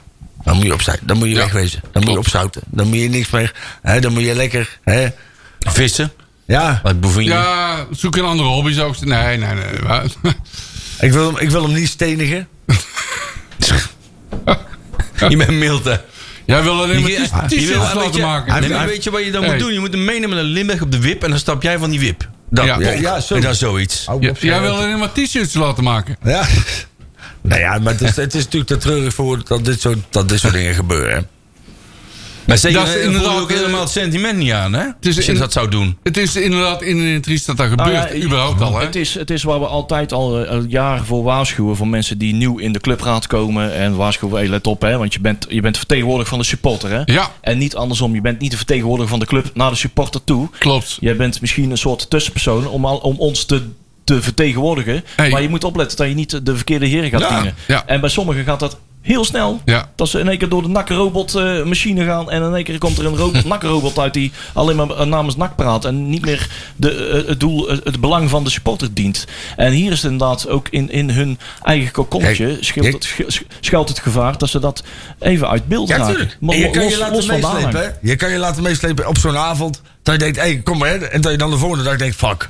[0.49, 0.97] Dan moet je opzij.
[1.01, 1.39] Dan moet je Ja.
[1.39, 1.81] wegwezen.
[1.91, 2.61] Dan moet je opzouten.
[2.65, 3.53] Dan moet je niks meer.
[3.81, 4.79] Hè, dan moet je lekker.
[4.83, 5.07] Hè,
[5.59, 6.11] Vissen.
[6.45, 7.31] ja, Wat Bouvigny.
[7.31, 9.25] Ja, zoek een andere hobby zou ik zeggen.
[9.25, 9.55] Nee, nee,
[10.21, 10.33] nee.
[11.07, 12.47] ik wil, hem, ik wil hem niet stenigen.
[15.29, 15.95] Je bent mild, hè?
[16.45, 18.53] Jij wil alleen maar t-shirts laten maken.
[18.53, 19.51] Nee, Hij- maar weet je wat je dan Hey.
[19.51, 19.73] moet doen?
[19.73, 21.99] Je moet hem meenemen naar Limburg op de wip en dan stap jij van die
[21.99, 22.29] wip.
[22.49, 22.79] Dat, Ja.
[22.79, 23.35] Ja, ja, zo.
[23.35, 24.07] En dat is zoiets.
[24.39, 26.17] Jij wil alleen maar t-shirts laten maken.
[26.23, 26.45] Ja.
[27.41, 30.29] Nou ja, maar het is, het is natuurlijk te treurig voor dat dit soort, dat
[30.29, 31.15] dit soort dingen gebeuren.
[31.15, 31.21] hè.
[32.45, 34.85] Maar zeker, Dat is je inderdaad, ook helemaal eh, het sentiment niet aan, hè?
[34.99, 35.97] is Als je in- dat zou doen.
[36.03, 38.13] Het is inderdaad in triest dat dat Nou gebeurt.
[38.17, 38.85] ja, überhaupt al, hè?
[38.85, 42.33] Het is, het is waar we altijd al eh, jaren voor waarschuwen voor mensen die
[42.33, 43.73] nieuw in de clubraad komen.
[43.73, 46.89] En waarschuwen, hey, let op, hè, want je bent, je bent vertegenwoordiger van de supporter.
[46.91, 47.01] Hè?
[47.05, 47.31] Ja.
[47.41, 50.49] En niet andersom, je bent niet de vertegenwoordiger van de club naar de supporter toe.
[50.59, 50.97] Klopt.
[50.99, 53.61] Jij bent misschien een soort tussenpersoon om, al, om ons te,
[54.15, 55.03] te vertegenwoordigen.
[55.15, 55.29] Hey.
[55.29, 57.55] Maar je moet opletten dat je niet de verkeerde heren gaat Ja, dienen.
[57.67, 57.83] ja.
[57.85, 59.61] En bij sommigen gaat dat heel snel.
[59.65, 59.89] Ja.
[59.95, 61.33] Dat ze in één keer door de nakrobot
[61.65, 62.31] machine gaan.
[62.31, 65.35] En in één keer komt er een robot, nakrobot uit die alleen maar eh, namens
[65.35, 65.85] nak praat.
[65.85, 69.25] En niet meer de, eh, het doel, het, het belang van de supporter dient.
[69.55, 73.41] En hier is het inderdaad ook in, in hun eigen kokonnetje Kijk, schuilt het, sch-
[73.59, 74.83] schuilt het gevaar dat ze dat
[75.19, 76.29] even uit beeld Ja, raken.
[76.39, 77.97] Maar je kan los- je laten meeslepen.
[78.01, 79.81] Je kan je laten meeslepen op zo'n avond.
[80.03, 80.89] Dat je denkt, hé, kom maar.
[80.89, 82.49] hè, En dat je dan de volgende dag denkt, fuck.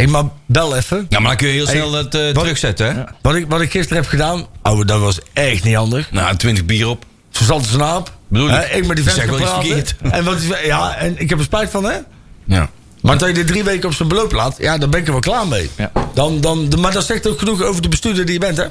[0.00, 1.06] Hé, maar bel even.
[1.08, 3.02] Ja, maar dan kun je heel Hey, snel het eh, wat- terugzetten, hè?
[3.22, 6.10] Wat ik, wat ik gisteren heb gedaan, oh, dat was echt niet handig.
[6.12, 7.04] Nou, 20 bier op.
[7.30, 8.12] Verzand zijn naap.
[8.28, 8.54] Bedoel ik?
[8.54, 9.66] Hè, ik met die vent wel iets praten.
[9.66, 9.94] verkeerd.
[10.12, 11.96] En, wat, is- ja, en ik heb er spijt van, hè.
[12.44, 12.68] Ja.
[13.02, 15.12] Maar dat je dit drie weken op zijn beloop laat, ja, dan ben ik er
[15.12, 15.70] wel klaar mee.
[15.76, 15.90] Ja.
[16.14, 18.64] Dan, dan, maar dat zegt ook genoeg over de bestuurder die je bent, hè?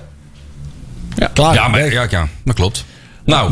[1.15, 1.29] Ja.
[1.33, 1.53] Klaar.
[1.53, 2.85] Ja, maar, ja, ja, dat klopt.
[3.29, 3.51] Nou,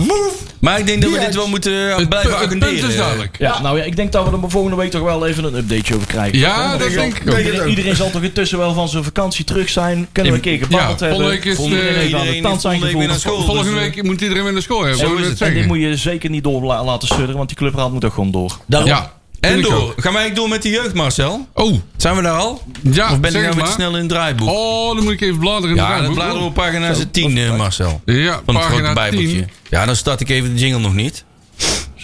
[0.60, 2.90] maar ik denk dat we dit wel moeten eh, Het, blijven pu- het punt agenderen.
[2.90, 3.36] is duidelijk.
[3.40, 5.96] Ja, nou ja, ik denk dat we er volgende week toch wel even een updateje
[5.96, 6.38] over krijgen.
[6.40, 7.38] Ja, dat iedereen- denk ik ook.
[7.38, 10.08] Iedereen, iedereen zal toch intussen wel van zijn vakantie terug zijn.
[10.12, 11.18] Kunnen we een keer gebabbeld hebben.
[11.18, 13.08] volgende week is, Iedereen eh, heeft aan de iedereen zijn volgende week weer gevoeld.
[13.10, 13.42] naar school.
[13.44, 15.38] Volgende dus, week moet iedereen weer naar school hebben.
[15.40, 18.14] En dit moet je zeker niet door la- laten sudderen, want die clubraad moet ook
[18.14, 18.58] gewoon door.
[18.66, 18.90] Daarom.
[18.90, 19.16] Ja.
[19.40, 19.94] En door.
[19.98, 21.48] Gaan wij door met de jeugd, Marcel?
[21.54, 22.62] Oh, Zijn we daar al?
[22.82, 24.50] ja, Of ben ik nou weer snel in het draaiboek?
[24.50, 26.16] Oh, dan moet ik even bladeren in de ja, dan draaiboek.
[26.16, 28.02] bladeren we op pagina 10, eh, Marcel.
[28.06, 29.28] Ja, Van het grote pagina bijbeltje.
[29.28, 29.50] 10.
[29.70, 31.24] Ja, dan start ik even de jingle nog niet.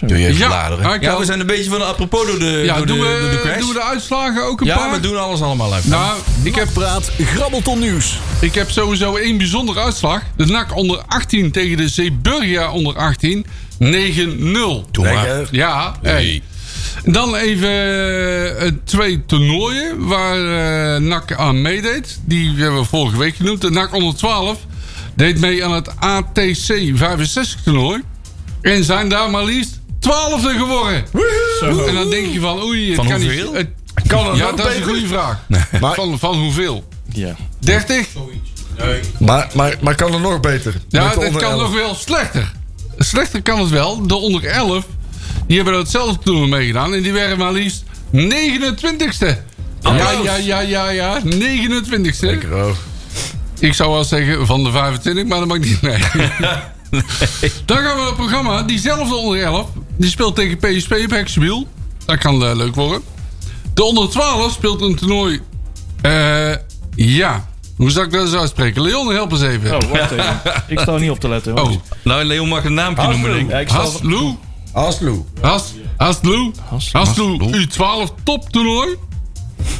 [0.00, 1.00] Doe je even Ja, bladeren.
[1.00, 3.20] Ja, we zijn een beetje van de apropos door de, Ja, door de, doen door
[3.20, 3.58] de we, crash.
[3.58, 4.90] doen we de uitslagen ook een ja, paar?
[4.90, 5.90] we doen alles allemaal even.
[5.90, 8.18] Nou, ik heb, Praat Grabbelton Nieuws.
[8.40, 10.22] ik heb sowieso één bijzondere uitslag.
[10.36, 13.46] De NAC onder 18 tegen de Zeeburgia onder 18.
[13.78, 13.86] 9-0.
[14.90, 15.14] Doe maar.
[15.14, 15.48] Lekker.
[15.50, 16.42] Ja, hey.
[17.04, 17.70] Dan even
[18.58, 20.36] eh, twee toernooien waar
[20.94, 22.20] eh NAC aan meedeed.
[22.24, 23.60] Die hebben we vorige week genoemd.
[23.60, 24.58] De NAC onder 12
[25.16, 28.02] deed mee aan het ATC 65 toernooi.
[28.60, 31.04] En zijn daar maar liefst twaalfde geworden.
[31.88, 33.52] En dan denk je van oei, het Van kan hoeveel?
[33.52, 33.66] niet.
[33.94, 35.38] Het kan het ja, nog dat is een goede vraag.
[35.80, 36.84] Maar- Van, van hoeveel?
[37.12, 37.36] Ja.
[37.58, 38.06] 30?
[39.18, 40.74] Maar, maar, maar kan er nog beter?
[40.88, 41.60] Ja, het kan 11.
[41.60, 42.52] nog wel slechter.
[42.98, 44.06] Slechter kan het wel.
[44.06, 44.86] De onder 11,
[45.46, 46.94] die hebben datzelfde toernooi meegedaan.
[46.94, 49.36] En die werden maar liefst 29ste.
[49.82, 51.20] Ja, ja, ja, ja, ja.
[51.24, 52.20] 29ste.
[52.20, 52.76] Lekker hoor.
[53.58, 55.80] Ik zou wel zeggen van de 25, maar dat mag niet.
[55.82, 55.98] Nee.
[57.64, 58.62] Dan gaan we naar het programma.
[58.62, 59.68] Diezelfde onder 11.
[59.96, 61.68] Die speelt tegen PSV op Hexenwiel.
[62.04, 63.02] Dat kan eh, leuk worden.
[63.74, 65.40] De onder 12 speelt een toernooi.
[66.02, 66.52] eh
[66.94, 67.48] ja.
[67.76, 68.82] Hoe zou ik dat eens uitspreken?
[68.82, 69.74] Leon, help eens even.
[69.82, 70.40] Oh, wacht even.
[70.66, 71.58] Ik sta er niet op te letten.
[71.58, 71.80] Oh, hoor.
[72.02, 73.50] Nou, Leon mag een naampje noemen, denk ik.
[73.50, 74.36] Ja, ik sta Haslu.
[74.74, 75.26] Aslo.
[75.40, 76.50] Has, Haslu.
[76.68, 78.96] Has- Haslu U12 toptoernooi.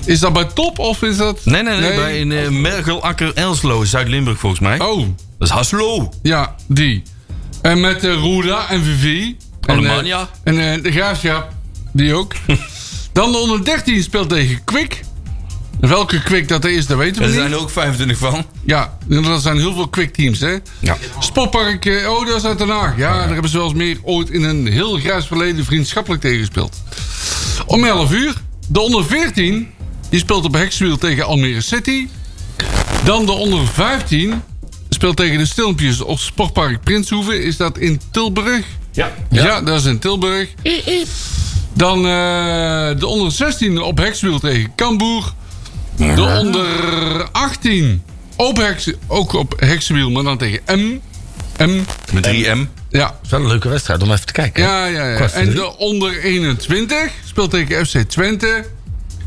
[0.05, 1.45] Is dat bij top of is dat...
[1.45, 1.95] Nee, nee, nee.
[1.97, 4.81] Bij in uh, Mergelakker Elslo, Zuid-Limburg volgens mij.
[4.81, 4.99] Oh,
[5.39, 6.13] Dat is Haslo.
[6.23, 7.03] ja, die.
[7.63, 9.37] En met uh, en Vivi.
[9.61, 10.29] En, Alemannia.
[10.43, 11.53] eh, En eh, de Graafschap,
[11.93, 12.33] die ook.
[13.13, 15.01] Dan de onder 13 speelt tegen Kwik.
[15.81, 17.39] Welke Kwik dat er is, dat weten we Er niet.
[17.41, 18.45] zijn er ook 25 van.
[18.65, 20.57] Ja, er zijn heel veel Kwik teams, hè.
[20.79, 20.97] Ja.
[21.19, 22.97] Sportpark, eh, oh, dat is uit Den Haag.
[22.97, 26.39] Ja, daar hebben ze wel eens meer ooit in een heel grijs verleden vriendschappelijk tegen
[26.39, 26.83] gespeeld.
[27.67, 28.35] Om 11 uur,
[28.69, 29.69] de onder 14,
[30.11, 32.09] die speelt op Hexwiel tegen Almere City.
[33.05, 34.43] Dan de onder 15
[34.89, 37.43] speelt tegen de Stilmpjes op Sportpark Prinshoeven.
[37.43, 38.65] Is dat in Tilburg?
[38.93, 39.13] Ja.
[39.31, 40.49] Ja, dat is in Tilburg.
[41.73, 45.33] Dan eh, de onder 16 op Hexwiel tegen Cambuur.
[45.97, 48.03] De onder 18
[48.37, 48.77] op
[49.07, 51.01] ook op Hexwiel, maar dan tegen M.
[51.59, 51.83] M.
[52.13, 52.59] Met 3M.
[52.89, 54.63] Ja, Dat is wel een leuke wedstrijd om even te kijken.
[54.63, 55.07] ja, ja.
[55.09, 55.19] ja.
[55.19, 55.55] En drie.
[55.55, 58.65] de onder 21 speelt tegen FC Twente.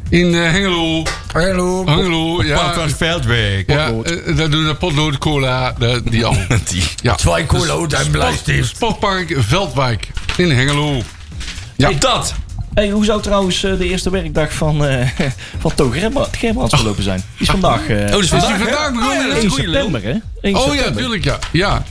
[0.09, 1.03] In eh, Hengelo.
[1.33, 1.85] Hallo.
[1.85, 2.89] Hengelo, ja.
[2.89, 3.63] Veldweg.
[3.67, 6.37] Ja, eh, daar doen de potlood cola, de, die al.
[6.69, 6.83] Die.
[7.01, 7.15] Ja.
[7.15, 8.69] Twee cola en blijstift.
[8.69, 10.07] Sportpark Veldwijk
[10.37, 11.01] in Hengelo.
[11.75, 11.89] Ja.
[11.89, 12.33] Hey, dat.
[12.77, 15.07] Hey, hoe zou trouwens eh, de eerste werkdag van, eh
[15.59, 17.17] van Toon Germa- Gerbrandts verlopen zijn?
[17.37, 17.87] Die is vandaag.
[17.87, 18.91] eh Oh, dus Is die vandaag, vandaag hè?
[18.91, 19.17] begonnen?
[19.17, 19.91] Oh, ja, dat is 1 een goede Leon.
[19.91, 20.47] september, hè?
[20.49, 21.39] 1 Oh ja, tuurlijk, ja.
[21.51, 21.83] ja.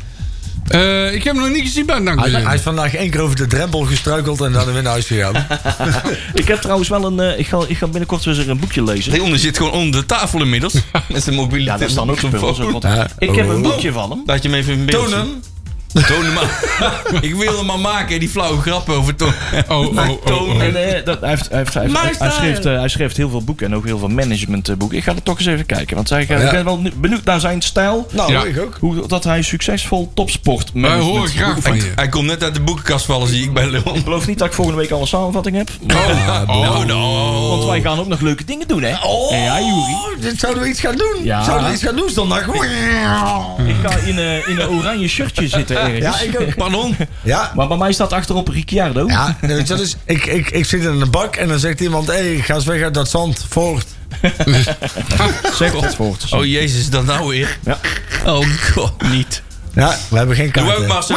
[0.68, 3.37] Eh, ik heb hem nog niet gezien bij Dank Hij, is vandaag één keer over
[3.37, 5.47] de drempel gestruikeld en dan weer naar huis gegaan.
[6.34, 7.20] Ik heb trouwens wel een.
[7.20, 9.12] eh, ik, ga, ik ga binnenkort weer eens een boekje lezen.
[9.12, 10.74] Leon zit gewoon onder de tafel inmiddels.
[11.09, 12.55] Met zijn mobiele Ja, daar staan ook spullen.
[12.55, 12.78] zo.
[12.82, 13.07] Ja.
[13.18, 13.62] Ik heb een Oh.
[13.62, 14.22] boekje van hem.
[14.26, 15.18] Laat je hem even in beeld Toon zien.
[15.18, 15.43] hem.
[16.03, 16.62] Toon hem maar.
[17.20, 19.32] Ik wil hem maar maken, die flauwe grappen over Toon.
[19.68, 20.64] Oh, oh, oh, oh.
[20.64, 22.30] Eh, dat, hij, heeft, hij, heeft, hij, heeft- My hij, style.
[22.30, 24.97] schreef, eh, hij schreef heel veel boeken en ook heel veel managementboeken.
[24.99, 25.97] Ik ga er toch eens even kijken.
[25.97, 28.07] Want ik ben wel benieuwd naar zijn stijl.
[28.12, 28.44] Nou, Ja.
[28.44, 28.76] ik ook.
[28.80, 31.92] Hoe dat hij succesvol topsport Wij horen graag van je.
[31.94, 33.94] Hij komt net uit de boekenkast vallen, zie ik bij Leon.
[33.94, 35.68] Ik geloof niet dat ik volgende week al een samenvatting heb.
[35.82, 37.49] Oh, Nou, nou.
[37.49, 38.94] Want wij gaan ook nog leuke dingen doen, hè?
[39.03, 40.20] Oh, Ja, Juri.
[40.20, 41.24] dit zouden we iets gaan doen.
[41.24, 41.44] Ja.
[41.44, 42.47] Zouden we iets gaan doen zondag?
[42.47, 46.20] Ik ga in, een in een oranje shirtje zitten ergens.
[46.20, 46.55] Ja, ik ook.
[46.64, 46.97] Pardon?
[47.22, 47.53] Ja.
[47.55, 49.07] Maar bij mij staat achterop Ricciardo.
[49.07, 51.80] Ja, nee, weet je, dus ik, ik, ik zit in een bak en dan zegt
[51.80, 53.87] iemand: hé, hey, ga eens weg uit dat zand, voort.
[55.59, 56.32] Zeg het voort.
[56.32, 57.59] Oh jezus, dat nou weer?
[57.64, 57.78] Ja.
[58.24, 59.43] Oh god, niet.
[59.76, 60.87] Ja, we hebben geen Doe ook kaarten.
[60.87, 61.16] Marcel.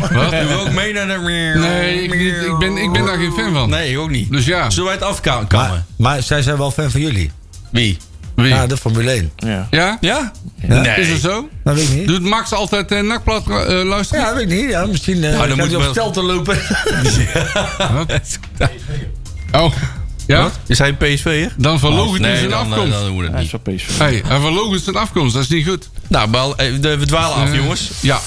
[0.00, 0.30] Wat?
[0.30, 1.18] Doe ook mee naar de...
[1.58, 3.70] Nee, ik, niet, ik, ben, ik ben daar geen fan van.
[3.70, 4.32] Nee, ik ook niet.
[4.32, 4.70] Dus ja.
[4.70, 5.46] Zullen wij het afkammen?
[5.52, 7.30] Maar, maar zij zijn wel fan van jullie.
[7.70, 7.98] Wie?
[8.34, 8.48] Wie?
[8.48, 9.32] Ja, de Formule 1.
[9.36, 9.66] Ja.
[9.70, 9.98] Ja?
[10.00, 10.32] Ja?
[10.68, 10.80] Ja?
[10.80, 10.94] Nee.
[11.00, 11.48] Is het zo?
[11.64, 12.06] Dat weet ik niet.
[12.06, 14.22] Doet Max altijd uh, nakplat eh, luisteren?
[14.24, 14.70] Ja, weet ik niet.
[14.70, 16.58] Ja, misschien eh dan gaat moet hij op wel- stel te lopen.
[19.52, 19.72] Oh.
[20.26, 20.42] Ja?
[20.42, 20.58] Wat?
[20.66, 21.52] Is hij PSV'er?
[21.56, 22.92] Dan verlogen hij Nee, zijn dan, eh, afkomst.
[22.92, 23.60] dan doen we het Hij is niet.
[23.64, 23.98] van PSV.
[23.98, 25.90] Hey, hij verlogen zijn afkomst, dat is niet goed.
[26.08, 27.90] Nou, wel, eh, de- we dwalen af, Eh, jongens.
[28.00, 28.20] Ja.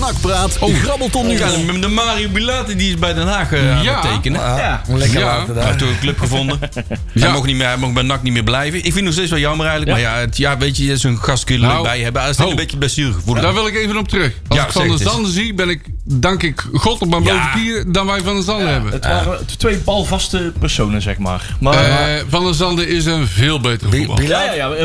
[0.00, 0.74] Nakpraat, Oh.
[0.74, 1.38] grabbelton nieuws.
[1.40, 4.00] Ja, de, de Mario Bilate die is bij Den Haag aan Ja.
[4.00, 4.40] het tekenen.
[4.40, 5.24] Ja, lekker Ja.
[5.26, 5.64] laten Hij daar.
[5.66, 6.58] heeft toch een club gevonden.
[6.60, 7.32] Hij, Ja.
[7.32, 8.76] mocht niet meer, hij mocht bij NAC niet meer blijven.
[8.78, 9.98] Ik vind het nog steeds wel jammer eigenlijk.
[9.98, 10.04] Ja.
[10.10, 12.22] Maar ja, het, ja weet je, zo'n gast kun je er Nou, leuk bij hebben.
[12.22, 12.54] Hij is een ho.
[12.54, 13.42] beetje blessuregevoelig.
[13.42, 14.32] Daar wil ik even op terug.
[14.48, 15.10] Als Ja, ik Van zeg der het eens.
[15.12, 18.42] Zanden zie, ben ik, dank ik God op mijn blote knieën dan wij Van der
[18.44, 18.92] Zanden hebben.
[18.92, 21.56] Het waren twee balvaste personen, zeg maar.
[21.60, 24.28] Maar, Eh, van der Zanden is een veel betere Bi- voetballer.
[24.28, 24.70] Ja, ja, ja.
[24.70, 24.84] eh,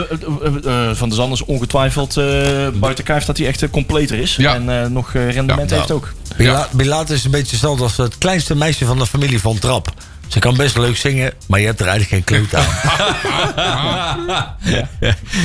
[0.89, 2.23] eh, Van der Zanden is ongetwijfeld eh,
[2.73, 4.35] buiten kijf dat hij echt completer is.
[4.35, 4.53] Ja.
[4.55, 5.75] En eh, nog rendement Ja.
[5.75, 6.13] heeft ook.
[6.37, 9.93] Bila- Bilaat is een beetje hetzelfde als het kleinste meisje van de familie van Trap.
[10.27, 12.67] Ze kan best leuk zingen, maar je hebt er eigenlijk geen kloot aan.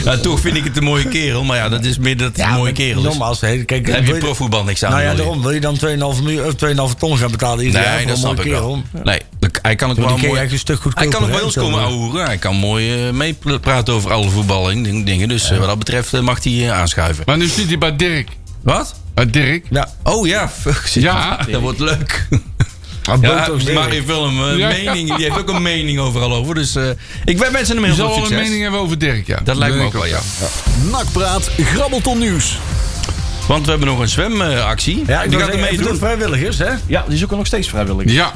[0.04, 1.44] Ja, toch vind ik het een mooie kerel.
[1.44, 3.04] Maar ja, dat is meer dat het een mooie kerel is.
[3.04, 4.90] Nogmaals, kijk, Daar heb je profvoetbal niks aan.
[4.90, 5.22] Nou ja, wil je.
[5.22, 8.06] daarom wil je dan 2,5 miljoen of 2,5 ton gaan betalen ieder jaar Nee, voor
[8.08, 8.82] dat een snap mooie ik kerel.
[8.92, 9.02] wel.
[9.04, 10.40] Nee, dat- hij kan ook wel mooi...
[10.40, 11.00] een stuk goedkoper.
[11.02, 11.62] Hij kan ook hè, bij ons zo.
[11.62, 12.24] komen ouwehoeren.
[12.26, 15.28] Hij kan mooi eh, meepraten over alle voetballing dingen.
[15.28, 17.22] Dus eh, wat dat betreft eh, mag hij aanschuiven.
[17.26, 18.28] Maar nu zit hij bij Dirk.
[18.62, 18.94] Wat?
[19.14, 19.66] Bij Dirk.
[19.70, 20.82] Ja, Oh ja, fuck.
[20.86, 21.36] zit- Ja.
[21.50, 22.28] dat wordt leuk.
[23.02, 23.90] Ja, maar Dirk.
[23.92, 24.68] heeft wel een eh, Ja.
[24.68, 25.16] mening.
[25.16, 26.54] Die heeft ook een mening overal over.
[26.54, 26.88] Dus eh,
[27.24, 28.44] ik ben mensen hem Je heel zal veel wel een succes.
[28.46, 29.40] mening hebben over Dirk, ja.
[29.44, 30.20] Dat lijkt me ook wel, ik ja.
[30.90, 32.58] Nakpraat, grabbelton nieuws.
[33.48, 35.02] Want we hebben nog een zwemactie.
[35.06, 35.98] Ja, ik die gaat er zeggen, even de meedoen.
[35.98, 36.70] vrijwilligers, hè?
[36.86, 38.12] Ja, die zoeken nog steeds vrijwilligers.
[38.14, 38.32] Ja.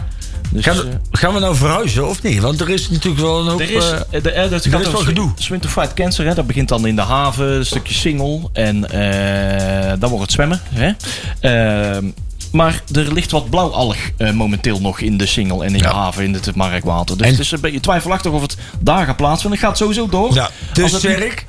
[0.50, 2.40] Dus, Gaan eh, we, gaan we nou verhuizen of niet?
[2.40, 3.60] Want er is natuurlijk wel een hoop...
[3.60, 5.32] Er is, de, dat er gaat is wel gedoe.
[5.38, 6.26] Swim to Fight Cancer.
[6.26, 6.34] Hè.
[6.34, 8.40] Dat begint dan in de haven, een stukje single.
[8.52, 10.60] En eh, dan wordt het zwemmen.
[10.74, 10.90] Hè.
[11.40, 12.04] Ehm,
[12.56, 16.24] maar er ligt wat blauwalg eh, momenteel nog in de single en in de haven,
[16.24, 17.16] in het markwater.
[17.16, 19.58] Dus En- het is een beetje twijfelachtig of het daar gaat plaatsvinden.
[19.58, 20.34] Het gaat sowieso door.
[20.34, 20.92] ja, Als dus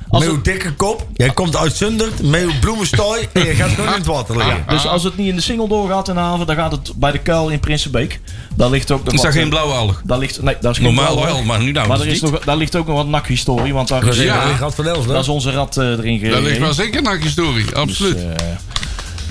[0.08, 1.06] als het- dikke kop.
[1.14, 4.64] Jij komt uit Zundert, met bloemenstooi en je gaat gewoon in het water liggen.
[4.68, 7.10] Dus als het niet in de single doorgaat in de haven, dan gaat het bij
[7.12, 8.20] de kuil in Prinsenbeek.
[8.56, 10.02] Daar ligt ook nog Is dat geen eh, blauwe alg?
[10.04, 11.34] Daar ligt, nee, dat is geen Normaal blauwalg.
[11.36, 13.72] wel, maar nu nou Maar dus er is nog, daar ligt ook nog wat nakhistorie,
[13.74, 14.70] want daar is, Ja.
[14.70, 16.60] Van Elst, daar is onze rat eh, erin Daar ligt gereden.
[16.60, 17.74] wel zeker een historie.
[17.74, 18.14] Absoluut.
[18.14, 18.24] Dus,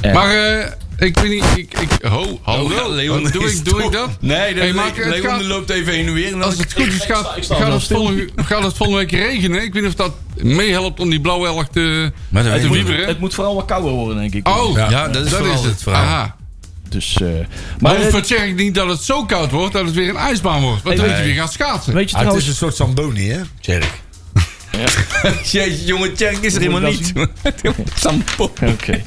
[0.01, 0.65] eh, maar eh,
[0.98, 1.43] ik weet niet...
[1.56, 2.64] Ik, ik, ho, hallo.
[2.64, 4.10] Oh, Leon doe, ik, doe ik dat?
[4.20, 6.32] Nee, dat Hey, maar het Leon gaat- loopt even heen en weer.
[6.34, 9.02] En Als het goed is, Ik sta- gaat, ik gaat, het volgende, gaat het volgende
[9.02, 9.64] week regenen.
[9.64, 12.72] Ik weet niet of dat meehelpt om die blauwe elk te, Maar weet te niet.
[12.76, 13.08] wieberen.
[13.08, 14.48] het moet vooral wat kouder worden, denk ik.
[14.48, 15.32] Oh, Ja, dat is
[15.64, 16.04] het verhaal.
[16.04, 16.36] Aha.
[16.89, 17.45] Dus, eh, Maar
[17.80, 20.62] maar het vertjek ik niet dat het zo koud wordt dat het weer een ijsbaan
[20.62, 20.84] wordt.
[20.84, 21.93] Want dan moet je weer gaan schaatsen.
[21.93, 23.89] weet je Ah, het is een soort Zamboni, hè, Tjerk?
[25.51, 27.13] Jeetje, jongen, Tjerk is er helemaal ik niet.
[27.95, 28.43] Sampo.
[28.73, 29.01] Oké.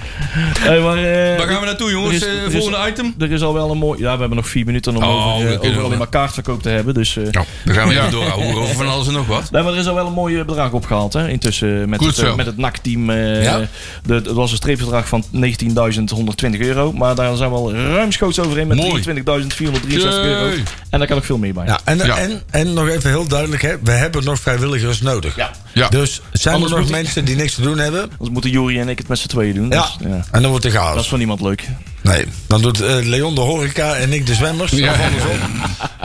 [0.58, 2.14] Hey, maar, eh, Waar gaan we naartoe, jongens?
[2.14, 3.14] is- Eh, er is- volgende item?
[3.18, 4.00] Er is al wel een mooi...
[4.00, 6.62] Ja, we hebben nog vier minuten om Oh, over, eh, kunnen over alleen maar kaartverkoop
[6.62, 6.94] te hebben.
[6.94, 8.00] Dus, eh, Nou, dan gaan we Ja.
[8.00, 9.50] even door over van alles en nog wat.
[9.50, 11.12] Nee, maar er is al wel een mooi bedrag opgehaald.
[11.12, 11.28] Hè?
[11.28, 13.10] Intussen met Goed het, met het NAC-team.
[13.10, 13.60] eh Ja.
[14.06, 16.92] de, het was een streepbedrag van 19.120 euro.
[16.92, 19.02] Maar daar zijn we al ruimschoots overheen met Mooi.
[19.02, 20.52] 23.463 euro.
[20.90, 21.66] En daar kan ook veel meer bij.
[21.66, 22.18] Ja, en, Ja.
[22.18, 25.36] En, en nog even heel duidelijk, hè, we hebben nog vrijwilligers nodig.
[25.36, 25.50] Ja.
[25.72, 25.88] Ja.
[25.88, 28.00] Dus zijn Anders er nog mensen die niks te doen hebben?
[28.10, 29.68] Anders moeten Jori en ik het met z'n tweeën doen.
[29.70, 29.88] Ja.
[29.98, 30.24] Dus, ja.
[30.30, 31.08] En dan wordt er Dat is chaos.
[31.08, 31.64] voor niemand leuk.
[32.02, 34.70] Nee, dan doet eh, Leon de horeca en ik de zwemmers.
[34.72, 34.92] Ja.
[34.92, 35.38] Of andersom.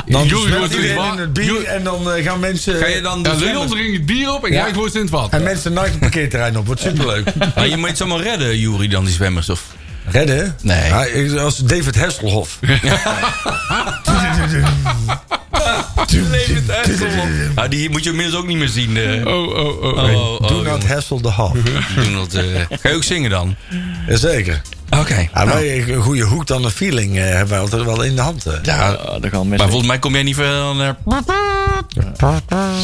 [0.08, 0.28] Dan er
[0.72, 2.76] iedereen in het bier en dan eh, gaan mensen...
[2.78, 4.64] Ga je dan de Ja, Leon drinkt het bier op en Ja.
[4.66, 5.34] jij gooit het in het water.
[5.40, 6.66] En mensen naakt het parkeerterrein op.
[6.66, 7.28] Wordt superleuk.
[7.56, 9.50] Ah, je moet het zomaar redden, Jury, dan die zwemmers.
[9.50, 9.64] Of...
[10.12, 10.56] Redden?
[10.62, 10.88] Nee.
[10.88, 12.60] Ja, ik- als David Hasselhoff.
[16.32, 16.72] Levend
[17.56, 18.98] Ah, die moet je inmiddels ook niet meer zien.
[18.98, 19.28] eh.
[19.28, 19.84] Oh, oh, oh.
[19.84, 21.30] Oh, oh, oh, Do not hassle the
[22.34, 22.62] eh.
[22.80, 23.56] Ga je ook zingen dan?
[24.08, 24.62] Jazeker.
[25.00, 25.28] Oké.
[25.34, 28.22] Ja, Nou, een goede hoek dan een feeling eh, hebben wij altijd wel in de
[28.22, 28.46] hand.
[28.46, 28.54] eh.
[28.64, 28.98] ja,
[29.30, 30.82] gaan maar volgens mij kom jij niet verder dan...
[30.82, 30.88] eh,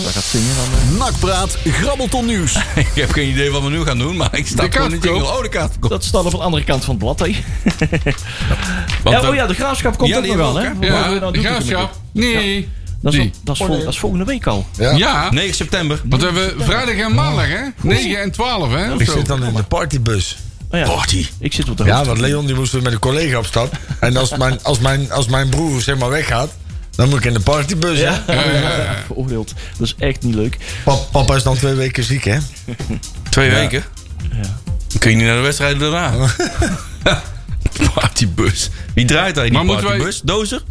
[0.03, 0.55] daar gaat zingen.
[0.55, 0.99] Dan, eh.
[0.99, 2.55] Nakpraat, grabbelton nieuws.
[2.75, 4.99] ik heb geen idee wat we nu gaan doen, maar ik sta De gewoon niet
[4.99, 5.35] kaartverkoop.
[5.37, 5.89] Oh, de kaartverkoop.
[5.89, 7.19] Dat staat op de andere kant van het blad.
[7.19, 7.25] Hè.
[9.03, 10.63] Want, Ja, eh, oh ja, de graafschap komt ook die nog aan.
[10.63, 10.87] Hè?
[10.87, 11.99] Ja, nou de graafschap.
[12.11, 12.67] Nee.
[13.01, 14.65] Dat is, dat, is vol- dat is volgende week al.
[14.77, 14.91] Ja.
[14.91, 16.01] Ja, 9 september.
[16.05, 17.61] want we hebben vrijdag en maandag, hè?
[17.81, 18.93] 9 en 12, hè?
[18.93, 20.37] Ik zit dan in de partybus.
[20.69, 21.27] Oh ja, Party.
[21.39, 23.77] ik zit op de Ja, want Leon die moest weer met een collega op stap.
[23.99, 26.51] En als mijn, als mijn, als mijn broer zeg maar weggaat,
[26.95, 27.97] dan moet ik in de partybus.
[27.99, 28.05] hè?
[28.05, 28.23] Ja,
[29.05, 29.53] veroordeeld.
[29.77, 30.57] Dat is echt niet leuk.
[30.83, 32.37] Pap- papa is dan twee weken ziek, hè?
[33.29, 33.55] Twee Ja.
[33.55, 33.83] weken?
[34.87, 36.13] Dan kun je niet naar de wedstrijd daarna.
[37.93, 38.69] partybus.
[38.93, 40.21] Wie draait daar in die Maar moeten wij- partybus?
[40.23, 40.61] Dozer?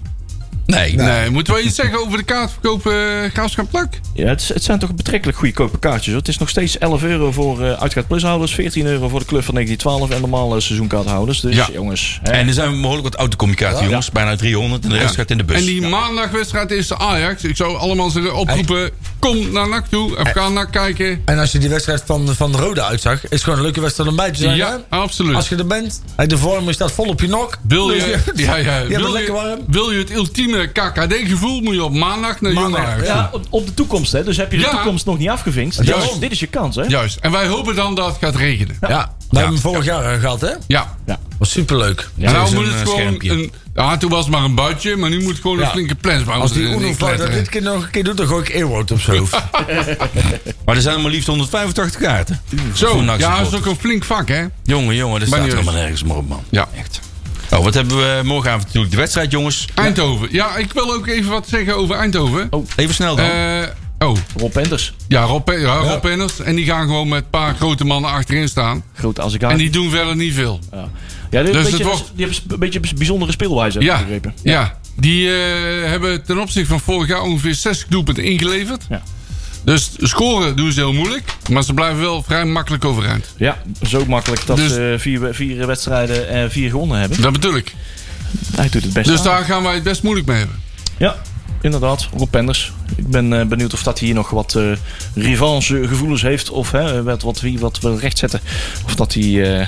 [0.70, 0.94] Nee.
[0.94, 2.94] Nee, moeten wij iets zeggen over de kaartverkoop uh,
[3.32, 3.92] Graafschap Plak?
[4.14, 6.06] Ja, het, het, zijn toch betrekkelijk goedkope kaartjes.
[6.06, 6.16] Hoor.
[6.16, 9.44] Het is nog steeds 11 euro voor uh, Uitgaat Plushouders, 14 euro voor de club
[9.44, 11.40] van 1912 en normale seizoenkaarthouders.
[11.40, 11.68] Dus Ja.
[11.72, 12.20] jongens.
[12.22, 12.30] hè.
[12.32, 14.10] En er zijn behoorlijk wat autocommunicatie, jongens.
[14.10, 15.14] Bijna 300 en de rest Ja.
[15.14, 15.56] gaat in de bus.
[15.56, 17.42] En die maandagwedstrijd is de Ajax.
[17.44, 18.90] Ik zou allemaal zeggen, oproepen,
[19.20, 20.18] kom naar NAC toe.
[20.18, 21.22] Of ga naar kijken.
[21.24, 23.80] En als je die wedstrijd van, van de Rode uitzag, is het gewoon een leuke
[23.80, 24.56] wedstrijd om bij te zijn.
[24.56, 24.96] Ja, hè?
[24.96, 25.34] absoluut.
[25.34, 27.58] Als je er bent, de vorm staat vol op je nok.
[27.62, 31.84] Wil Dus je, ja, ja, hebt wil, je, wil je het ultieme KKD-gevoel, moet je
[31.84, 33.06] op maandag naar Jong Maandag, Ajax.
[33.06, 34.24] ja, op, op de toekomst, hè?
[34.24, 34.70] Dus heb je de Ja.
[34.70, 35.80] toekomst nog niet afgevinkt.
[35.80, 36.82] Is, dit is je kans, hè?
[36.82, 37.18] Juist.
[37.20, 38.76] En wij hopen dan dat het gaat regenen.
[38.88, 40.50] Ja, we hebben hem vorig jaar eh, gehad, hè?
[40.66, 40.96] Ja.
[41.38, 42.08] Was superleuk.
[42.18, 43.52] en nou moet het eh, gewoon een...
[43.74, 45.70] Ja, toen was het maar een buitje, maar nu moet het gewoon een Ja.
[45.70, 47.32] flinke plensbouw Als die erin Uno dat kletteren.
[47.32, 49.32] dit keer nog een keer doet, dan gooi ik Earwood op zijn hoofd.
[50.64, 52.40] Maar er zijn maar liefst 185 kaarten.
[52.74, 54.44] Zo, ja, dat is ook een flink vak, hè?
[54.62, 56.44] Jongen, jongen, dat staat niet helemaal nergens meer op, man.
[56.50, 56.68] Ja.
[56.76, 57.00] Echt.
[57.50, 58.92] Oh, wat hebben we morgenavond natuurlijk?
[58.92, 59.66] De wedstrijd, jongens.
[59.74, 60.28] Eindhoven.
[60.30, 62.48] Ja, ik wil ook even wat zeggen over Eindhoven.
[62.76, 63.24] Even snel dan.
[63.24, 63.62] Eh,
[64.08, 64.92] oh, Rob Enders.
[65.08, 66.40] ja, Rob, ja, Rob Penners.
[66.40, 68.82] En die gaan gewoon met een paar grote mannen achterin staan.
[68.94, 69.52] Grote Azegari.
[69.52, 70.58] En die doen verder niet veel.
[70.72, 70.88] Ja,
[71.30, 73.86] ja die, Dus een het beetje, wordt- die hebben een beetje een bijzondere speelwijze, heb
[73.86, 74.34] ik Ja, begrepen.
[74.42, 74.78] ja.
[74.96, 78.84] die eh, hebben ten opzichte van vorig jaar ongeveer 60 doelpunten ingeleverd.
[78.88, 79.02] Ja.
[79.64, 81.34] Dus scoren doen ze heel moeilijk.
[81.50, 83.34] Maar ze blijven wel vrij makkelijk overeind.
[83.36, 87.20] Ja, zo makkelijk dat Dus- ze vier, vier wedstrijden en vier gewonnen hebben.
[87.20, 87.74] Dat bedoel ik.
[88.56, 89.24] Hij doet het best Dus aan.
[89.24, 90.56] daar gaan wij het best moeilijk mee hebben.
[90.98, 91.16] Ja,
[91.60, 92.08] inderdaad.
[92.16, 92.72] Rob Penders.
[92.96, 94.72] Ik ben eh, benieuwd of dat hier nog wat eh
[95.14, 96.50] revanche gevoelens heeft.
[96.50, 98.40] Of hè, wat, wat, wie wat wil rechtzetten.
[98.84, 99.22] Of dat hij...
[99.22, 99.66] eh,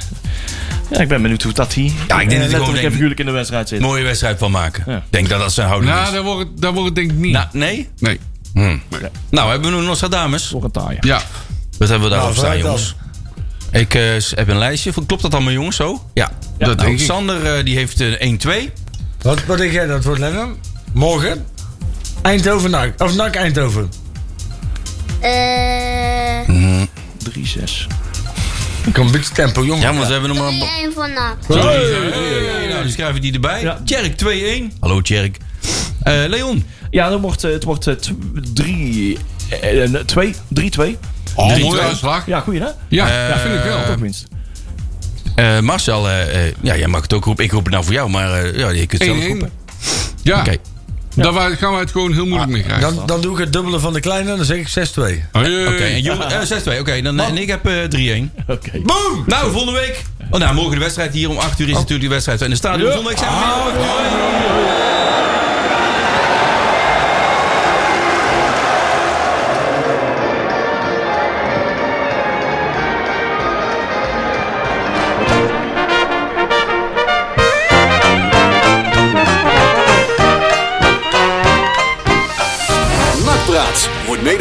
[0.90, 3.20] ja, ik ben benieuwd hoe dat hij Ja, ik denk dat hij eh, gewoon figuurlijk
[3.20, 3.80] in de wedstrijd zit.
[3.80, 4.84] Mooie wedstrijd van maken.
[4.86, 4.96] Ja.
[4.96, 6.12] Ik denk dat dat zijn houding Nou, is.
[6.12, 7.32] daar wordt, daar wordt het denk ik niet.
[7.32, 7.88] Nou, nee?
[7.98, 8.18] Nee.
[9.30, 10.46] Nou, hebben we nu Nostradamus.
[10.48, 10.70] Voor.
[11.00, 11.22] Ja.
[11.78, 12.58] Wat hebben we daarop Nou, staan, dan.
[12.58, 12.94] jongens?
[13.72, 14.02] Ik eh,
[14.34, 14.92] heb een lijstje.
[15.06, 16.02] Klopt dat allemaal, jongens, zo?
[16.14, 16.30] Ja.
[16.58, 16.98] Ja, dat denk nou, ik.
[17.00, 18.32] Sander eh, die heeft eh,
[18.68, 18.70] 1-2.
[19.22, 20.56] wat, wat denk jij dat wordt, Lennon?
[20.92, 21.46] Morgen?
[22.22, 23.02] Eindhoven NAC.
[23.02, 23.90] Of NAC Eindhoven.
[25.20, 25.30] Eh,
[27.18, 27.86] 3-6.
[28.92, 29.82] Kom een beetje tempo, jongen.
[29.82, 30.52] Ja, maar ze hebben nog maar...
[30.90, 31.36] 3-1 voor NAC.
[31.48, 33.62] Hey, nou, die schrijven die erbij.
[33.62, 33.80] Ja.
[33.84, 34.14] Tjerk
[34.72, 34.78] 2-1.
[34.80, 35.36] Hallo, Tjerk.
[36.02, 36.64] Eh, Leon.
[36.90, 37.88] Ja, dan wordt, eh, het wordt
[38.54, 39.18] 3...
[40.06, 40.98] 2, 3-2.
[41.34, 42.26] Oh, Drie, mooie uitslag.
[42.26, 42.68] Ja, goeie hè?
[42.88, 43.84] Ja, Eh, dat vind ik wel.
[43.86, 44.26] Toch winst.
[45.34, 47.44] Eh, Marcel, eh, eh, ja, jij mag het ook roepen.
[47.44, 49.26] Ik roep het nou voor jou, maar eh, ja, je kunt het zelf 1-1.
[49.28, 49.50] roepen.
[50.22, 50.56] Ja, Oké.
[51.14, 52.94] Daar wij- gaan wij het gewoon heel moeilijk mee krijgen.
[52.96, 55.24] Dan, dan doe ik het dubbele van de kleine, dan zeg ik 6-2.
[55.32, 55.66] Hey.
[55.66, 56.78] Oké, en Jeroen- eh, 6-2.
[56.80, 58.32] Oké, dan en ik heb eh 3-1.
[58.46, 58.70] Oké.
[58.82, 59.24] Boom!
[59.26, 60.02] Nou, volgende week.
[60.30, 62.42] Oh, nou, morgen de wedstrijd hier om 8 uur is natuurlijk die wedstrijd.
[62.42, 63.36] En de stadion volgende week zijn we
[63.74, 65.01] weer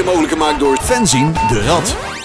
[0.01, 2.20] mede mogelijk gemaakt door Fenzin de Rad.